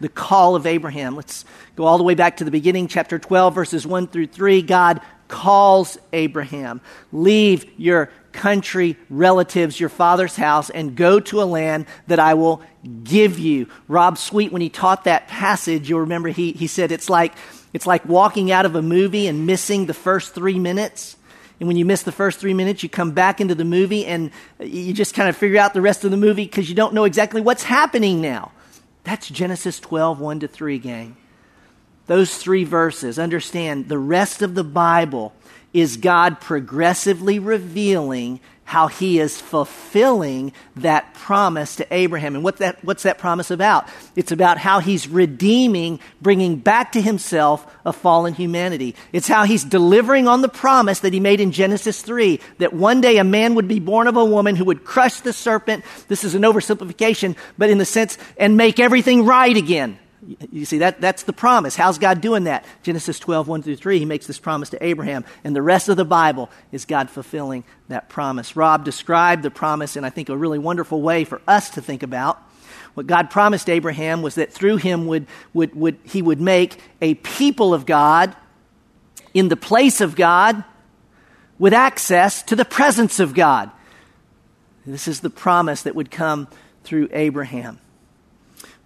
The 0.00 0.08
call 0.08 0.56
of 0.56 0.66
Abraham. 0.66 1.16
Let's 1.16 1.44
go 1.74 1.84
all 1.84 1.98
the 1.98 2.04
way 2.04 2.14
back 2.14 2.38
to 2.38 2.44
the 2.44 2.50
beginning, 2.50 2.88
chapter 2.88 3.18
12, 3.18 3.54
verses 3.54 3.86
1 3.86 4.08
through 4.08 4.26
3. 4.26 4.60
God 4.62 5.00
calls 5.28 5.98
Abraham, 6.12 6.80
Leave 7.12 7.64
your 7.78 8.10
country, 8.36 8.96
relatives, 9.10 9.80
your 9.80 9.88
father's 9.88 10.36
house, 10.36 10.70
and 10.70 10.94
go 10.94 11.18
to 11.18 11.42
a 11.42 11.44
land 11.44 11.86
that 12.06 12.20
I 12.20 12.34
will 12.34 12.62
give 13.02 13.38
you. 13.38 13.68
Rob 13.88 14.18
Sweet, 14.18 14.52
when 14.52 14.62
he 14.62 14.68
taught 14.68 15.04
that 15.04 15.26
passage, 15.26 15.88
you'll 15.88 16.00
remember 16.00 16.28
he, 16.28 16.52
he 16.52 16.66
said 16.66 16.92
it's 16.92 17.10
like, 17.10 17.34
it's 17.72 17.86
like 17.86 18.04
walking 18.06 18.52
out 18.52 18.66
of 18.66 18.76
a 18.76 18.82
movie 18.82 19.26
and 19.26 19.46
missing 19.46 19.86
the 19.86 19.94
first 19.94 20.34
three 20.34 20.58
minutes. 20.58 21.16
And 21.58 21.66
when 21.66 21.76
you 21.76 21.86
miss 21.86 22.02
the 22.02 22.12
first 22.12 22.38
three 22.38 22.54
minutes, 22.54 22.82
you 22.82 22.88
come 22.88 23.12
back 23.12 23.40
into 23.40 23.54
the 23.54 23.64
movie 23.64 24.04
and 24.04 24.30
you 24.60 24.92
just 24.92 25.14
kind 25.14 25.28
of 25.28 25.36
figure 25.36 25.58
out 25.58 25.72
the 25.72 25.80
rest 25.80 26.04
of 26.04 26.10
the 26.10 26.16
movie 26.16 26.44
because 26.44 26.68
you 26.68 26.74
don't 26.74 26.94
know 26.94 27.04
exactly 27.04 27.40
what's 27.40 27.64
happening 27.64 28.20
now. 28.20 28.52
That's 29.04 29.28
Genesis 29.28 29.80
12, 29.80 30.20
1 30.20 30.40
to 30.40 30.48
3, 30.48 30.78
gang. 30.78 31.16
Those 32.06 32.36
three 32.36 32.64
verses. 32.64 33.18
Understand 33.18 33.88
the 33.88 33.98
rest 33.98 34.42
of 34.42 34.54
the 34.54 34.64
Bible 34.64 35.32
is 35.76 35.98
God 35.98 36.40
progressively 36.40 37.38
revealing 37.38 38.40
how 38.64 38.88
he 38.88 39.20
is 39.20 39.40
fulfilling 39.40 40.52
that 40.74 41.14
promise 41.14 41.76
to 41.76 41.86
Abraham. 41.94 42.34
And 42.34 42.42
what 42.42 42.56
that, 42.56 42.84
what's 42.84 43.04
that 43.04 43.16
promise 43.16 43.52
about? 43.52 43.88
It's 44.16 44.32
about 44.32 44.58
how 44.58 44.80
he's 44.80 45.06
redeeming, 45.06 46.00
bringing 46.20 46.56
back 46.56 46.92
to 46.92 47.00
himself 47.00 47.64
a 47.84 47.92
fallen 47.92 48.34
humanity. 48.34 48.96
It's 49.12 49.28
how 49.28 49.44
he's 49.44 49.62
delivering 49.62 50.26
on 50.26 50.42
the 50.42 50.48
promise 50.48 50.98
that 51.00 51.12
he 51.12 51.20
made 51.20 51.40
in 51.40 51.52
Genesis 51.52 52.02
3 52.02 52.40
that 52.58 52.72
one 52.72 53.00
day 53.00 53.18
a 53.18 53.24
man 53.24 53.54
would 53.54 53.68
be 53.68 53.78
born 53.78 54.08
of 54.08 54.16
a 54.16 54.24
woman 54.24 54.56
who 54.56 54.64
would 54.64 54.84
crush 54.84 55.20
the 55.20 55.32
serpent. 55.32 55.84
This 56.08 56.24
is 56.24 56.34
an 56.34 56.42
oversimplification, 56.42 57.36
but 57.56 57.70
in 57.70 57.78
the 57.78 57.84
sense, 57.84 58.18
and 58.36 58.56
make 58.56 58.80
everything 58.80 59.24
right 59.24 59.56
again. 59.56 59.96
You 60.50 60.64
see, 60.64 60.78
that, 60.78 61.00
that's 61.00 61.22
the 61.22 61.32
promise. 61.32 61.76
How's 61.76 61.98
God 61.98 62.20
doing 62.20 62.44
that? 62.44 62.64
Genesis 62.82 63.18
12, 63.18 63.46
1 63.46 63.62
through 63.62 63.76
3, 63.76 64.00
he 64.00 64.04
makes 64.04 64.26
this 64.26 64.38
promise 64.38 64.70
to 64.70 64.84
Abraham. 64.84 65.24
And 65.44 65.54
the 65.54 65.62
rest 65.62 65.88
of 65.88 65.96
the 65.96 66.04
Bible 66.04 66.50
is 66.72 66.84
God 66.84 67.10
fulfilling 67.10 67.64
that 67.88 68.08
promise. 68.08 68.56
Rob 68.56 68.84
described 68.84 69.42
the 69.42 69.50
promise 69.50 69.96
in, 69.96 70.04
I 70.04 70.10
think, 70.10 70.28
a 70.28 70.36
really 70.36 70.58
wonderful 70.58 71.00
way 71.00 71.24
for 71.24 71.40
us 71.46 71.70
to 71.70 71.82
think 71.82 72.02
about. 72.02 72.42
What 72.94 73.06
God 73.06 73.30
promised 73.30 73.68
Abraham 73.68 74.22
was 74.22 74.36
that 74.36 74.52
through 74.52 74.78
him 74.78 75.06
would, 75.06 75.26
would, 75.52 75.74
would, 75.74 75.98
he 76.02 76.22
would 76.22 76.40
make 76.40 76.80
a 77.00 77.14
people 77.14 77.74
of 77.74 77.86
God 77.86 78.34
in 79.34 79.48
the 79.48 79.56
place 79.56 80.00
of 80.00 80.16
God 80.16 80.64
with 81.58 81.74
access 81.74 82.42
to 82.44 82.56
the 82.56 82.64
presence 82.64 83.20
of 83.20 83.34
God. 83.34 83.70
This 84.86 85.08
is 85.08 85.20
the 85.20 85.30
promise 85.30 85.82
that 85.82 85.94
would 85.94 86.10
come 86.10 86.48
through 86.84 87.08
Abraham. 87.12 87.80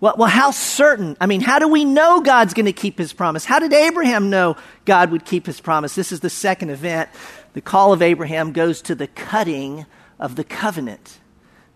Well, 0.01 0.15
well, 0.17 0.29
how 0.29 0.51
certain? 0.51 1.17
I 1.21 1.27
mean, 1.27 1.43
how 1.43 1.59
do 1.59 1.69
we 1.69 1.85
know 1.85 2.21
God's 2.23 2.55
going 2.55 2.67
to 2.67 2.73
keep 2.73 2.97
his 2.97 3.13
promise? 3.13 3.45
How 3.45 3.59
did 3.59 3.73
Abraham 3.73 4.31
know 4.31 4.57
God 4.87 5.11
would 5.11 5.27
keep 5.27 5.47
his 5.47 5.61
promise? 5.61 5.95
This 5.95 6.11
is 6.11 6.21
the 6.21 6.31
second 6.31 6.71
event. 6.71 7.11
The 7.53 7.61
call 7.61 7.93
of 7.93 8.01
Abraham 8.01 8.53
goes 8.53 8.81
to 8.83 8.95
the 8.95 9.09
cutting 9.09 9.85
of 10.19 10.37
the 10.37 10.45
covenant. 10.45 11.19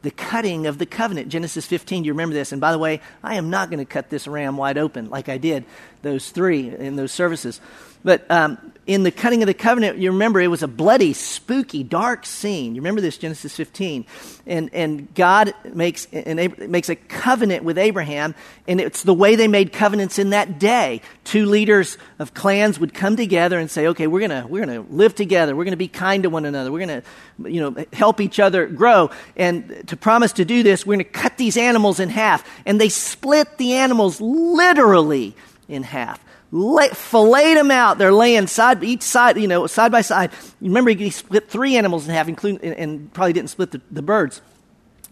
The 0.00 0.10
cutting 0.10 0.66
of 0.66 0.78
the 0.78 0.86
covenant. 0.86 1.28
Genesis 1.28 1.66
15, 1.66 2.02
do 2.02 2.06
you 2.06 2.12
remember 2.12 2.34
this? 2.34 2.52
And 2.52 2.60
by 2.60 2.72
the 2.72 2.78
way, 2.78 3.00
I 3.22 3.36
am 3.36 3.50
not 3.50 3.68
going 3.70 3.78
to 3.78 3.84
cut 3.84 4.08
this 4.08 4.26
ram 4.26 4.56
wide 4.56 4.78
open 4.78 5.10
like 5.10 5.28
I 5.28 5.36
did 5.36 5.64
those 6.04 6.30
three 6.30 6.68
in 6.70 6.94
those 6.94 7.10
services. 7.10 7.60
But 8.04 8.30
um, 8.30 8.58
in 8.86 9.02
the 9.02 9.10
cutting 9.10 9.42
of 9.42 9.46
the 9.46 9.54
covenant, 9.54 9.96
you 9.96 10.12
remember 10.12 10.38
it 10.38 10.48
was 10.48 10.62
a 10.62 10.68
bloody, 10.68 11.14
spooky, 11.14 11.82
dark 11.82 12.26
scene. 12.26 12.74
You 12.74 12.82
remember 12.82 13.00
this, 13.00 13.16
Genesis 13.16 13.56
15. 13.56 14.04
And, 14.46 14.68
and 14.74 15.14
God 15.14 15.54
makes, 15.72 16.06
and 16.12 16.58
makes 16.68 16.90
a 16.90 16.96
covenant 16.96 17.64
with 17.64 17.78
Abraham, 17.78 18.34
and 18.68 18.78
it's 18.78 19.02
the 19.04 19.14
way 19.14 19.36
they 19.36 19.48
made 19.48 19.72
covenants 19.72 20.18
in 20.18 20.30
that 20.30 20.58
day. 20.58 21.00
Two 21.24 21.46
leaders 21.46 21.96
of 22.18 22.34
clans 22.34 22.78
would 22.78 22.92
come 22.92 23.16
together 23.16 23.58
and 23.58 23.70
say, 23.70 23.86
okay, 23.88 24.06
we're 24.06 24.28
going 24.28 24.50
we're 24.50 24.60
gonna 24.60 24.82
live 24.90 25.14
together. 25.14 25.56
We're 25.56 25.64
going 25.64 25.72
to 25.72 25.78
be 25.78 25.88
kind 25.88 26.24
to 26.24 26.30
one 26.30 26.44
another. 26.44 26.70
We're 26.70 26.86
going 26.86 27.00
to 27.00 27.50
you 27.50 27.62
know, 27.62 27.86
help 27.94 28.20
each 28.20 28.38
other 28.38 28.66
grow. 28.66 29.10
And 29.34 29.88
to 29.88 29.96
promise 29.96 30.34
to 30.34 30.44
do 30.44 30.62
this, 30.62 30.84
we're 30.84 30.96
going 30.96 31.06
to 31.06 31.10
cut 31.10 31.38
these 31.38 31.56
animals 31.56 32.00
in 32.00 32.10
half. 32.10 32.46
And 32.66 32.78
they 32.78 32.90
split 32.90 33.56
the 33.56 33.72
animals 33.74 34.20
literally 34.20 35.34
in 35.68 35.82
half 35.82 36.24
lay, 36.54 36.88
filleted 36.88 37.58
them 37.58 37.70
out. 37.70 37.98
They're 37.98 38.12
laying 38.12 38.46
side 38.46 38.82
each 38.84 39.02
side, 39.02 39.36
you 39.36 39.48
know, 39.48 39.66
side 39.66 39.92
by 39.92 40.00
side. 40.00 40.30
Remember, 40.60 40.90
he 40.90 41.10
split 41.10 41.48
three 41.48 41.76
animals 41.76 42.06
in 42.06 42.14
half, 42.14 42.28
including 42.28 42.60
and, 42.62 42.74
and 42.78 43.12
probably 43.12 43.32
didn't 43.32 43.50
split 43.50 43.72
the, 43.72 43.80
the 43.90 44.02
birds. 44.02 44.40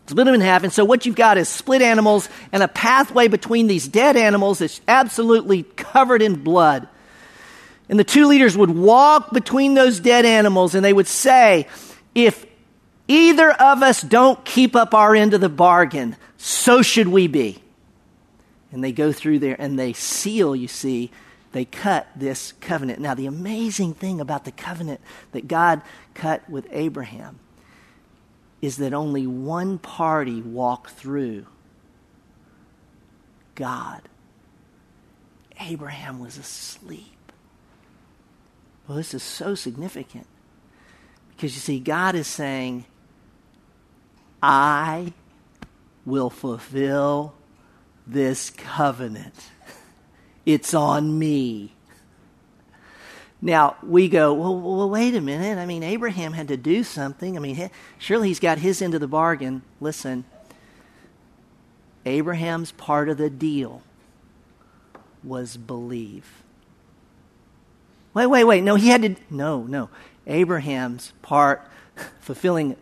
Split 0.07 0.27
them 0.27 0.35
in 0.35 0.41
half, 0.41 0.65
and 0.65 0.73
so 0.73 0.85
what 0.85 1.07
you've 1.07 1.15
got 1.15 1.39
is 1.39 1.49
split 1.49 1.81
animals 1.81 2.29
and 2.51 2.63
a 2.63 2.69
pathway 2.69 3.29
between 3.29 3.67
these 3.67 3.87
dead 3.87 4.17
animals 4.17 4.59
that's 4.59 4.81
absolutely 4.89 5.63
covered 5.63 6.23
in 6.23 6.43
blood. 6.43 6.89
And 7.89 7.99
the 7.99 8.05
two 8.05 8.27
leaders 8.27 8.57
would 8.57 8.71
walk 8.71 9.33
between 9.33 9.75
those 9.75 10.01
dead 10.01 10.25
animals 10.25 10.75
and 10.75 10.85
they 10.85 10.93
would 10.93 11.07
say, 11.07 11.69
If 12.15 12.47
either 13.07 13.51
of 13.51 13.83
us 13.83 14.03
don't 14.03 14.45
keep 14.45 14.75
up 14.75 14.93
our 14.95 15.15
end 15.15 15.35
of 15.35 15.41
the 15.41 15.49
bargain, 15.49 16.17
so 16.37 16.83
should 16.83 17.09
we 17.09 17.27
be. 17.29 17.63
And 18.73 18.83
they 18.83 18.93
go 18.93 19.13
through 19.13 19.39
there 19.39 19.57
and 19.59 19.79
they 19.79 19.93
seal, 19.93 20.57
you 20.57 20.67
see, 20.67 21.11
they 21.53 21.67
cut 21.67 22.09
this 22.17 22.53
covenant. 22.61 22.99
Now, 22.99 23.15
the 23.15 23.27
amazing 23.27 23.95
thing 23.95 24.21
about 24.21 24.45
the 24.45 24.53
covenant 24.53 25.01
that 25.33 25.47
God 25.47 25.83
cut 26.15 26.49
with 26.49 26.67
Abraham 26.71 27.39
is 28.63 28.79
that 28.79 28.95
only 28.95 29.27
one 29.27 29.79
party 29.79 30.41
walked 30.41 30.93
through 30.93 31.47
God. 33.55 34.01
Abraham 35.61 36.19
was 36.19 36.39
asleep. 36.39 37.33
Well, 38.89 38.97
this 38.97 39.15
is 39.15 39.23
so 39.23 39.55
significant 39.55 40.27
because 41.37 41.55
you 41.55 41.61
see, 41.61 41.81
God 41.81 42.15
is 42.15 42.27
saying, 42.27 42.85
I 44.43 45.13
will 46.07 46.31
fulfill 46.31 47.35
this 48.07 48.51
covenant. 48.51 49.35
It's 50.45 50.75
on 50.75 51.19
me. 51.19 51.75
Now, 53.41 53.77
we 53.83 54.09
go, 54.09 54.33
well, 54.35 54.59
well, 54.59 54.89
wait 54.89 55.17
a 55.17 55.21
minute. 55.21 55.59
I 55.59 55.67
mean, 55.67 55.83
Abraham 55.83 56.33
had 56.33 56.49
to 56.49 56.57
do 56.57 56.85
something. 56.85 57.37
I 57.37 57.41
mean, 57.41 57.71
surely 57.99 58.29
he's 58.29 58.39
got 58.39 58.59
his 58.59 58.81
end 58.81 58.95
of 58.95 59.01
the 59.01 59.09
bargain. 59.09 59.63
Listen, 59.81 60.25
Abraham's 62.07 62.71
part 62.73 63.09
of 63.09 63.19
the 63.19 63.31
deal 63.31 63.83
was 65.25 65.57
believe. 65.57 66.43
Wait, 68.15 68.27
wait, 68.27 68.45
wait. 68.45 68.63
No, 68.63 68.77
he 68.77 68.89
had 68.89 69.03
to. 69.03 69.17
No, 69.29 69.63
no. 69.65 69.89
Abraham's 70.27 71.13
part 71.23 71.67
fulfilling 72.21 72.77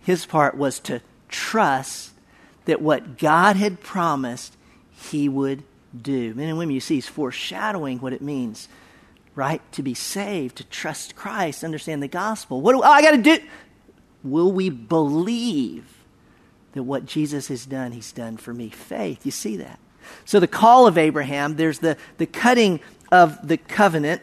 his 0.00 0.26
part 0.26 0.56
was 0.56 0.80
to 0.80 1.00
trust 1.28 2.12
that 2.68 2.82
what 2.82 3.16
God 3.16 3.56
had 3.56 3.80
promised, 3.80 4.54
he 4.92 5.26
would 5.26 5.62
do. 5.98 6.34
Men 6.34 6.50
and 6.50 6.58
women, 6.58 6.74
you 6.74 6.80
see, 6.80 6.96
he's 6.96 7.08
foreshadowing 7.08 7.98
what 7.98 8.12
it 8.12 8.20
means, 8.20 8.68
right? 9.34 9.62
To 9.72 9.82
be 9.82 9.94
saved, 9.94 10.56
to 10.56 10.64
trust 10.64 11.16
Christ, 11.16 11.64
understand 11.64 12.02
the 12.02 12.08
gospel. 12.08 12.60
What 12.60 12.74
do 12.74 12.80
oh, 12.80 12.82
I 12.82 13.00
got 13.00 13.12
to 13.12 13.22
do? 13.22 13.38
Will 14.22 14.52
we 14.52 14.68
believe 14.68 15.86
that 16.72 16.82
what 16.82 17.06
Jesus 17.06 17.48
has 17.48 17.64
done, 17.64 17.92
he's 17.92 18.12
done 18.12 18.36
for 18.36 18.52
me? 18.52 18.68
Faith. 18.68 19.24
You 19.24 19.32
see 19.32 19.56
that? 19.56 19.78
So 20.26 20.38
the 20.38 20.46
call 20.46 20.86
of 20.86 20.98
Abraham, 20.98 21.56
there's 21.56 21.78
the, 21.78 21.96
the 22.18 22.26
cutting 22.26 22.80
of 23.10 23.48
the 23.48 23.56
covenant. 23.56 24.20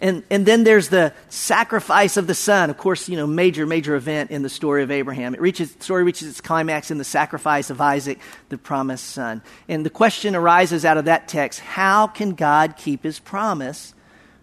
And, 0.00 0.22
and 0.30 0.44
then 0.44 0.64
there's 0.64 0.88
the 0.88 1.12
sacrifice 1.28 2.16
of 2.16 2.26
the 2.26 2.34
son. 2.34 2.70
Of 2.70 2.78
course, 2.78 3.08
you 3.08 3.16
know, 3.16 3.26
major, 3.26 3.66
major 3.66 3.94
event 3.94 4.30
in 4.30 4.42
the 4.42 4.48
story 4.48 4.82
of 4.82 4.90
Abraham. 4.90 5.34
It 5.34 5.40
reaches, 5.40 5.74
the 5.74 5.84
story 5.84 6.04
reaches 6.04 6.28
its 6.28 6.40
climax 6.40 6.90
in 6.90 6.98
the 6.98 7.04
sacrifice 7.04 7.70
of 7.70 7.80
Isaac, 7.80 8.18
the 8.48 8.58
promised 8.58 9.06
son. 9.06 9.42
And 9.68 9.86
the 9.86 9.90
question 9.90 10.34
arises 10.34 10.84
out 10.84 10.98
of 10.98 11.04
that 11.06 11.28
text 11.28 11.60
how 11.60 12.06
can 12.06 12.34
God 12.34 12.76
keep 12.76 13.04
his 13.04 13.18
promise 13.18 13.94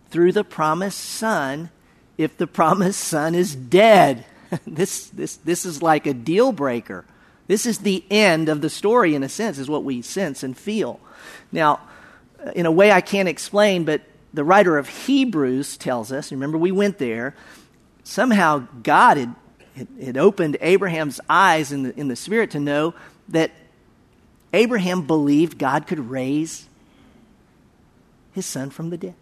through 0.09 0.31
the 0.31 0.43
promised 0.43 0.99
son 0.99 1.69
if 2.17 2.37
the 2.37 2.47
promised 2.47 3.01
son 3.01 3.35
is 3.35 3.55
dead? 3.55 4.25
this, 4.65 5.07
this, 5.07 5.37
this 5.37 5.65
is 5.65 5.81
like 5.81 6.07
a 6.07 6.13
deal 6.13 6.51
breaker. 6.51 7.05
This 7.47 7.65
is 7.65 7.79
the 7.79 8.03
end 8.11 8.47
of 8.47 8.61
the 8.61 8.69
story, 8.69 9.15
in 9.15 9.23
a 9.23 9.29
sense, 9.29 9.57
is 9.57 9.69
what 9.69 9.83
we 9.83 10.01
sense 10.01 10.43
and 10.43 10.55
feel. 10.55 10.99
Now, 11.51 11.79
in 12.55 12.65
a 12.65 12.71
way 12.71 12.91
I 12.91 13.01
can't 13.01 13.27
explain, 13.27 13.85
but 13.85 14.01
the 14.33 14.43
writer 14.43 14.77
of 14.77 14.87
Hebrews 14.87 15.77
tells 15.77 16.11
us, 16.11 16.31
remember 16.31 16.57
we 16.57 16.71
went 16.71 16.97
there, 16.97 17.35
somehow 18.03 18.67
God 18.83 19.17
had, 19.17 19.35
had, 20.01 20.17
opened 20.17 20.57
Abraham's 20.61 21.19
eyes 21.29 21.71
in 21.71 21.83
the, 21.83 21.99
in 21.99 22.07
the 22.07 22.15
spirit 22.15 22.51
to 22.51 22.59
know 22.59 22.93
that 23.29 23.51
Abraham 24.53 25.05
believed 25.05 25.57
God 25.57 25.87
could 25.87 25.99
raise 25.99 26.67
his 28.33 28.45
son 28.45 28.69
from 28.69 28.89
the 28.89 28.97
dead. 28.97 29.15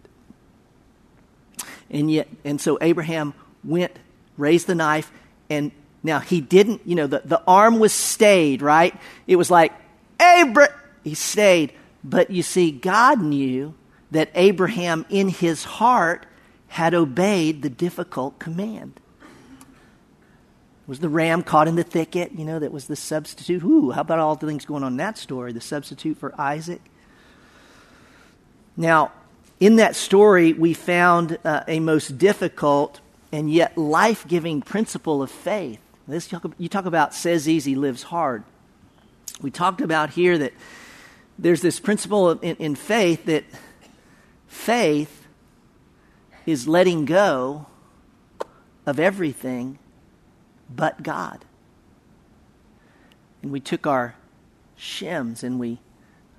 And 1.90 2.10
yet, 2.10 2.28
and 2.44 2.60
so 2.60 2.78
Abraham 2.80 3.34
went, 3.64 3.92
raised 4.36 4.66
the 4.66 4.74
knife, 4.74 5.10
and 5.48 5.72
now, 6.02 6.20
he 6.20 6.40
didn't, 6.40 6.82
you 6.86 6.94
know, 6.94 7.06
the, 7.06 7.22
the 7.24 7.42
arm 7.46 7.78
was 7.78 7.92
stayed, 7.92 8.62
right? 8.62 8.94
It 9.26 9.36
was 9.36 9.50
like, 9.50 9.72
Abraham, 10.20 10.74
he 11.02 11.14
stayed. 11.14 11.72
But 12.04 12.30
you 12.30 12.42
see, 12.42 12.70
God 12.70 13.20
knew 13.20 13.74
that 14.10 14.30
Abraham, 14.34 15.04
in 15.10 15.28
his 15.28 15.64
heart, 15.64 16.26
had 16.68 16.94
obeyed 16.94 17.62
the 17.62 17.70
difficult 17.70 18.38
command. 18.38 19.00
Was 20.86 21.00
the 21.00 21.08
ram 21.08 21.42
caught 21.42 21.68
in 21.68 21.76
the 21.76 21.82
thicket? 21.82 22.32
You 22.32 22.44
know, 22.44 22.58
that 22.58 22.72
was 22.72 22.86
the 22.86 22.96
substitute. 22.96 23.62
Ooh, 23.62 23.90
how 23.90 24.00
about 24.00 24.18
all 24.18 24.36
the 24.36 24.46
things 24.46 24.64
going 24.64 24.82
on 24.82 24.92
in 24.92 24.96
that 24.98 25.18
story? 25.18 25.52
The 25.52 25.60
substitute 25.60 26.16
for 26.16 26.38
Isaac. 26.40 26.80
Now, 28.76 29.12
in 29.60 29.76
that 29.76 29.96
story, 29.96 30.52
we 30.52 30.72
found 30.72 31.38
uh, 31.44 31.64
a 31.68 31.80
most 31.80 32.16
difficult 32.16 33.00
and 33.32 33.52
yet 33.52 33.76
life 33.76 34.26
giving 34.26 34.62
principle 34.62 35.22
of 35.22 35.30
faith. 35.30 35.80
This, 36.06 36.32
you 36.56 36.68
talk 36.70 36.86
about 36.86 37.12
says 37.12 37.46
easy, 37.46 37.74
lives 37.74 38.04
hard. 38.04 38.44
We 39.42 39.50
talked 39.50 39.82
about 39.82 40.10
here 40.10 40.38
that 40.38 40.54
there's 41.38 41.60
this 41.60 41.80
principle 41.80 42.30
in, 42.30 42.56
in 42.56 42.74
faith 42.74 43.26
that 43.26 43.44
faith 44.48 45.26
is 46.46 46.66
letting 46.66 47.04
go 47.04 47.66
of 48.86 48.98
everything 48.98 49.78
but 50.74 51.02
God. 51.02 51.44
And 53.42 53.52
we 53.52 53.60
took 53.60 53.86
our 53.86 54.14
shims 54.78 55.42
and 55.42 55.60
we 55.60 55.78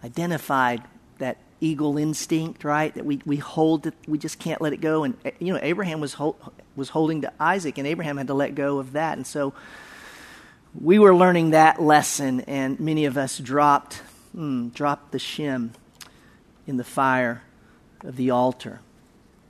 identified 0.03 0.83
that 1.19 1.37
eagle 1.61 1.97
instinct, 1.97 2.63
right? 2.63 2.93
That 2.95 3.05
we, 3.05 3.21
we 3.25 3.37
hold 3.37 3.85
it, 3.87 3.93
we 4.07 4.17
just 4.17 4.39
can't 4.39 4.61
let 4.61 4.73
it 4.73 4.81
go. 4.81 5.03
And, 5.03 5.15
you 5.39 5.53
know, 5.53 5.59
Abraham 5.61 5.99
was, 5.99 6.13
hold, 6.13 6.37
was 6.75 6.89
holding 6.89 7.21
to 7.21 7.33
Isaac, 7.39 7.77
and 7.77 7.85
Abraham 7.85 8.17
had 8.17 8.27
to 8.27 8.33
let 8.33 8.55
go 8.55 8.79
of 8.79 8.93
that. 8.93 9.17
And 9.17 9.27
so 9.27 9.53
we 10.79 10.99
were 10.99 11.15
learning 11.15 11.51
that 11.51 11.81
lesson, 11.81 12.41
and 12.41 12.79
many 12.79 13.05
of 13.05 13.17
us 13.17 13.37
dropped, 13.37 13.95
hmm, 14.33 14.69
dropped 14.69 15.11
the 15.11 15.17
shim 15.17 15.71
in 16.65 16.77
the 16.77 16.83
fire 16.83 17.43
of 18.03 18.15
the 18.15 18.31
altar. 18.31 18.79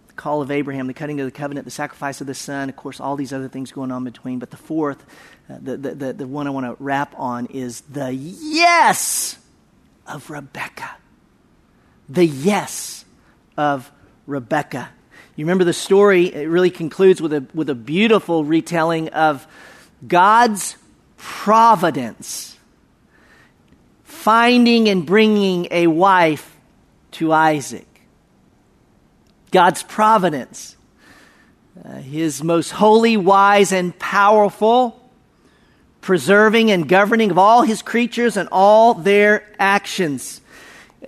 The 0.08 0.14
call 0.14 0.42
of 0.42 0.52
Abraham, 0.52 0.88
the 0.88 0.94
cutting 0.94 1.20
of 1.20 1.26
the 1.26 1.32
covenant, 1.32 1.66
the 1.66 1.72
sacrifice 1.72 2.22
of 2.22 2.28
the 2.28 2.34
son, 2.34 2.70
of 2.70 2.76
course, 2.76 3.00
all 3.00 3.16
these 3.16 3.34
other 3.34 3.48
things 3.48 3.72
going 3.72 3.92
on 3.92 4.04
between. 4.04 4.40
But 4.40 4.52
the 4.52 4.58
fourth, 4.58 5.06
uh, 5.50 5.58
the, 5.62 5.78
the, 5.78 5.96
the, 5.96 6.14
the 6.14 6.28
one 6.28 6.48
I 6.48 6.50
want 6.50 6.66
to 6.66 6.82
wrap 6.84 7.14
on 7.18 7.48
is 7.48 7.82
the 7.82 8.14
yes 8.14 9.38
of 10.08 10.30
Rebekah 10.30 10.96
the 12.10 12.26
yes 12.26 13.06
of 13.56 13.90
Rebecca. 14.26 14.90
You 15.36 15.46
remember 15.46 15.64
the 15.64 15.74
story, 15.74 16.34
it 16.34 16.50
really 16.50 16.72
concludes 16.72 17.22
with 17.22 17.32
a, 17.32 17.46
with 17.54 17.70
a 17.70 17.76
beautiful 17.76 18.44
retelling 18.44 19.10
of 19.10 19.48
God's 20.06 20.76
providence 21.18 22.58
finding 24.04 24.90
and 24.90 25.06
bringing 25.06 25.68
a 25.72 25.88
wife 25.88 26.58
to 27.12 27.32
Isaac. 27.32 27.88
God's 29.52 29.84
providence, 29.84 30.76
uh, 31.84 31.96
his 31.96 32.44
most 32.44 32.72
holy, 32.72 33.18
wise, 33.18 33.72
and 33.72 33.98
powerful, 33.98 35.10
preserving 36.02 36.72
and 36.72 36.88
governing 36.88 37.32
of 37.32 37.38
all 37.38 37.62
his 37.64 37.82
creatures 37.82 38.38
and 38.38 38.50
all 38.52 38.94
their 38.94 39.46
actions 39.60 40.42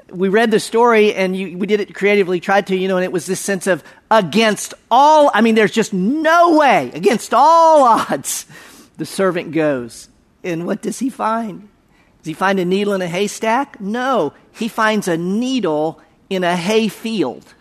we 0.10 0.30
read 0.30 0.52
the 0.52 0.60
story 0.60 1.14
and 1.14 1.36
you, 1.36 1.58
we 1.58 1.68
did 1.68 1.80
it 1.80 1.94
creatively, 1.94 2.40
tried 2.40 2.68
to, 2.68 2.76
you 2.76 2.88
know, 2.88 2.98
and 2.98 3.04
it 3.04 3.12
was 3.12 3.26
this 3.26 3.40
sense 3.40 3.68
of 3.68 3.84
against 4.10 4.74
all, 4.90 5.32
I 5.34 5.42
mean, 5.42 5.56
there's 5.56 5.72
just 5.72 5.94
no 5.94 6.58
way, 6.58 6.92
against 6.94 7.34
all 7.34 7.84
odds, 7.84 8.46
the 8.98 9.06
servant 9.06 9.52
goes. 9.52 10.10
And 10.44 10.66
what 10.66 10.82
does 10.82 11.00
he 11.00 11.10
find? 11.10 11.70
Does 12.20 12.28
he 12.28 12.34
find 12.34 12.60
a 12.60 12.66
needle 12.66 12.94
in 12.94 13.02
a 13.02 13.08
haystack? 13.08 13.80
No, 13.82 14.34
he 14.54 14.68
finds 14.68 15.08
a 15.08 15.18
needle 15.18 16.02
in 16.30 16.44
a 16.44 16.56
hay 16.56 16.88
field. 16.88 17.54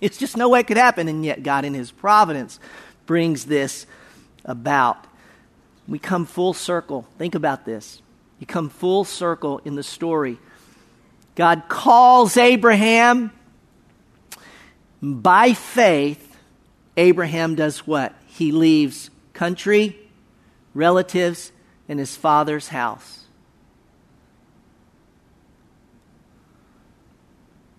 It's 0.00 0.18
just 0.18 0.36
no 0.36 0.48
way 0.48 0.60
it 0.60 0.66
could 0.66 0.76
happen, 0.76 1.08
and 1.08 1.24
yet 1.24 1.42
God, 1.42 1.64
in 1.64 1.74
his 1.74 1.90
providence, 1.90 2.60
brings 3.06 3.46
this 3.46 3.86
about. 4.44 5.06
We 5.86 5.98
come 5.98 6.26
full 6.26 6.54
circle. 6.54 7.06
Think 7.18 7.34
about 7.34 7.64
this. 7.64 8.02
You 8.38 8.46
come 8.46 8.68
full 8.68 9.04
circle 9.04 9.60
in 9.64 9.74
the 9.74 9.82
story 9.82 10.38
God 11.38 11.68
calls 11.68 12.36
Abraham. 12.36 13.30
By 15.00 15.52
faith, 15.52 16.36
Abraham 16.96 17.54
does 17.54 17.86
what? 17.86 18.12
He 18.26 18.50
leaves 18.50 19.08
country, 19.34 19.96
relatives, 20.74 21.52
and 21.88 22.00
his 22.00 22.16
father's 22.16 22.66
house. 22.66 23.24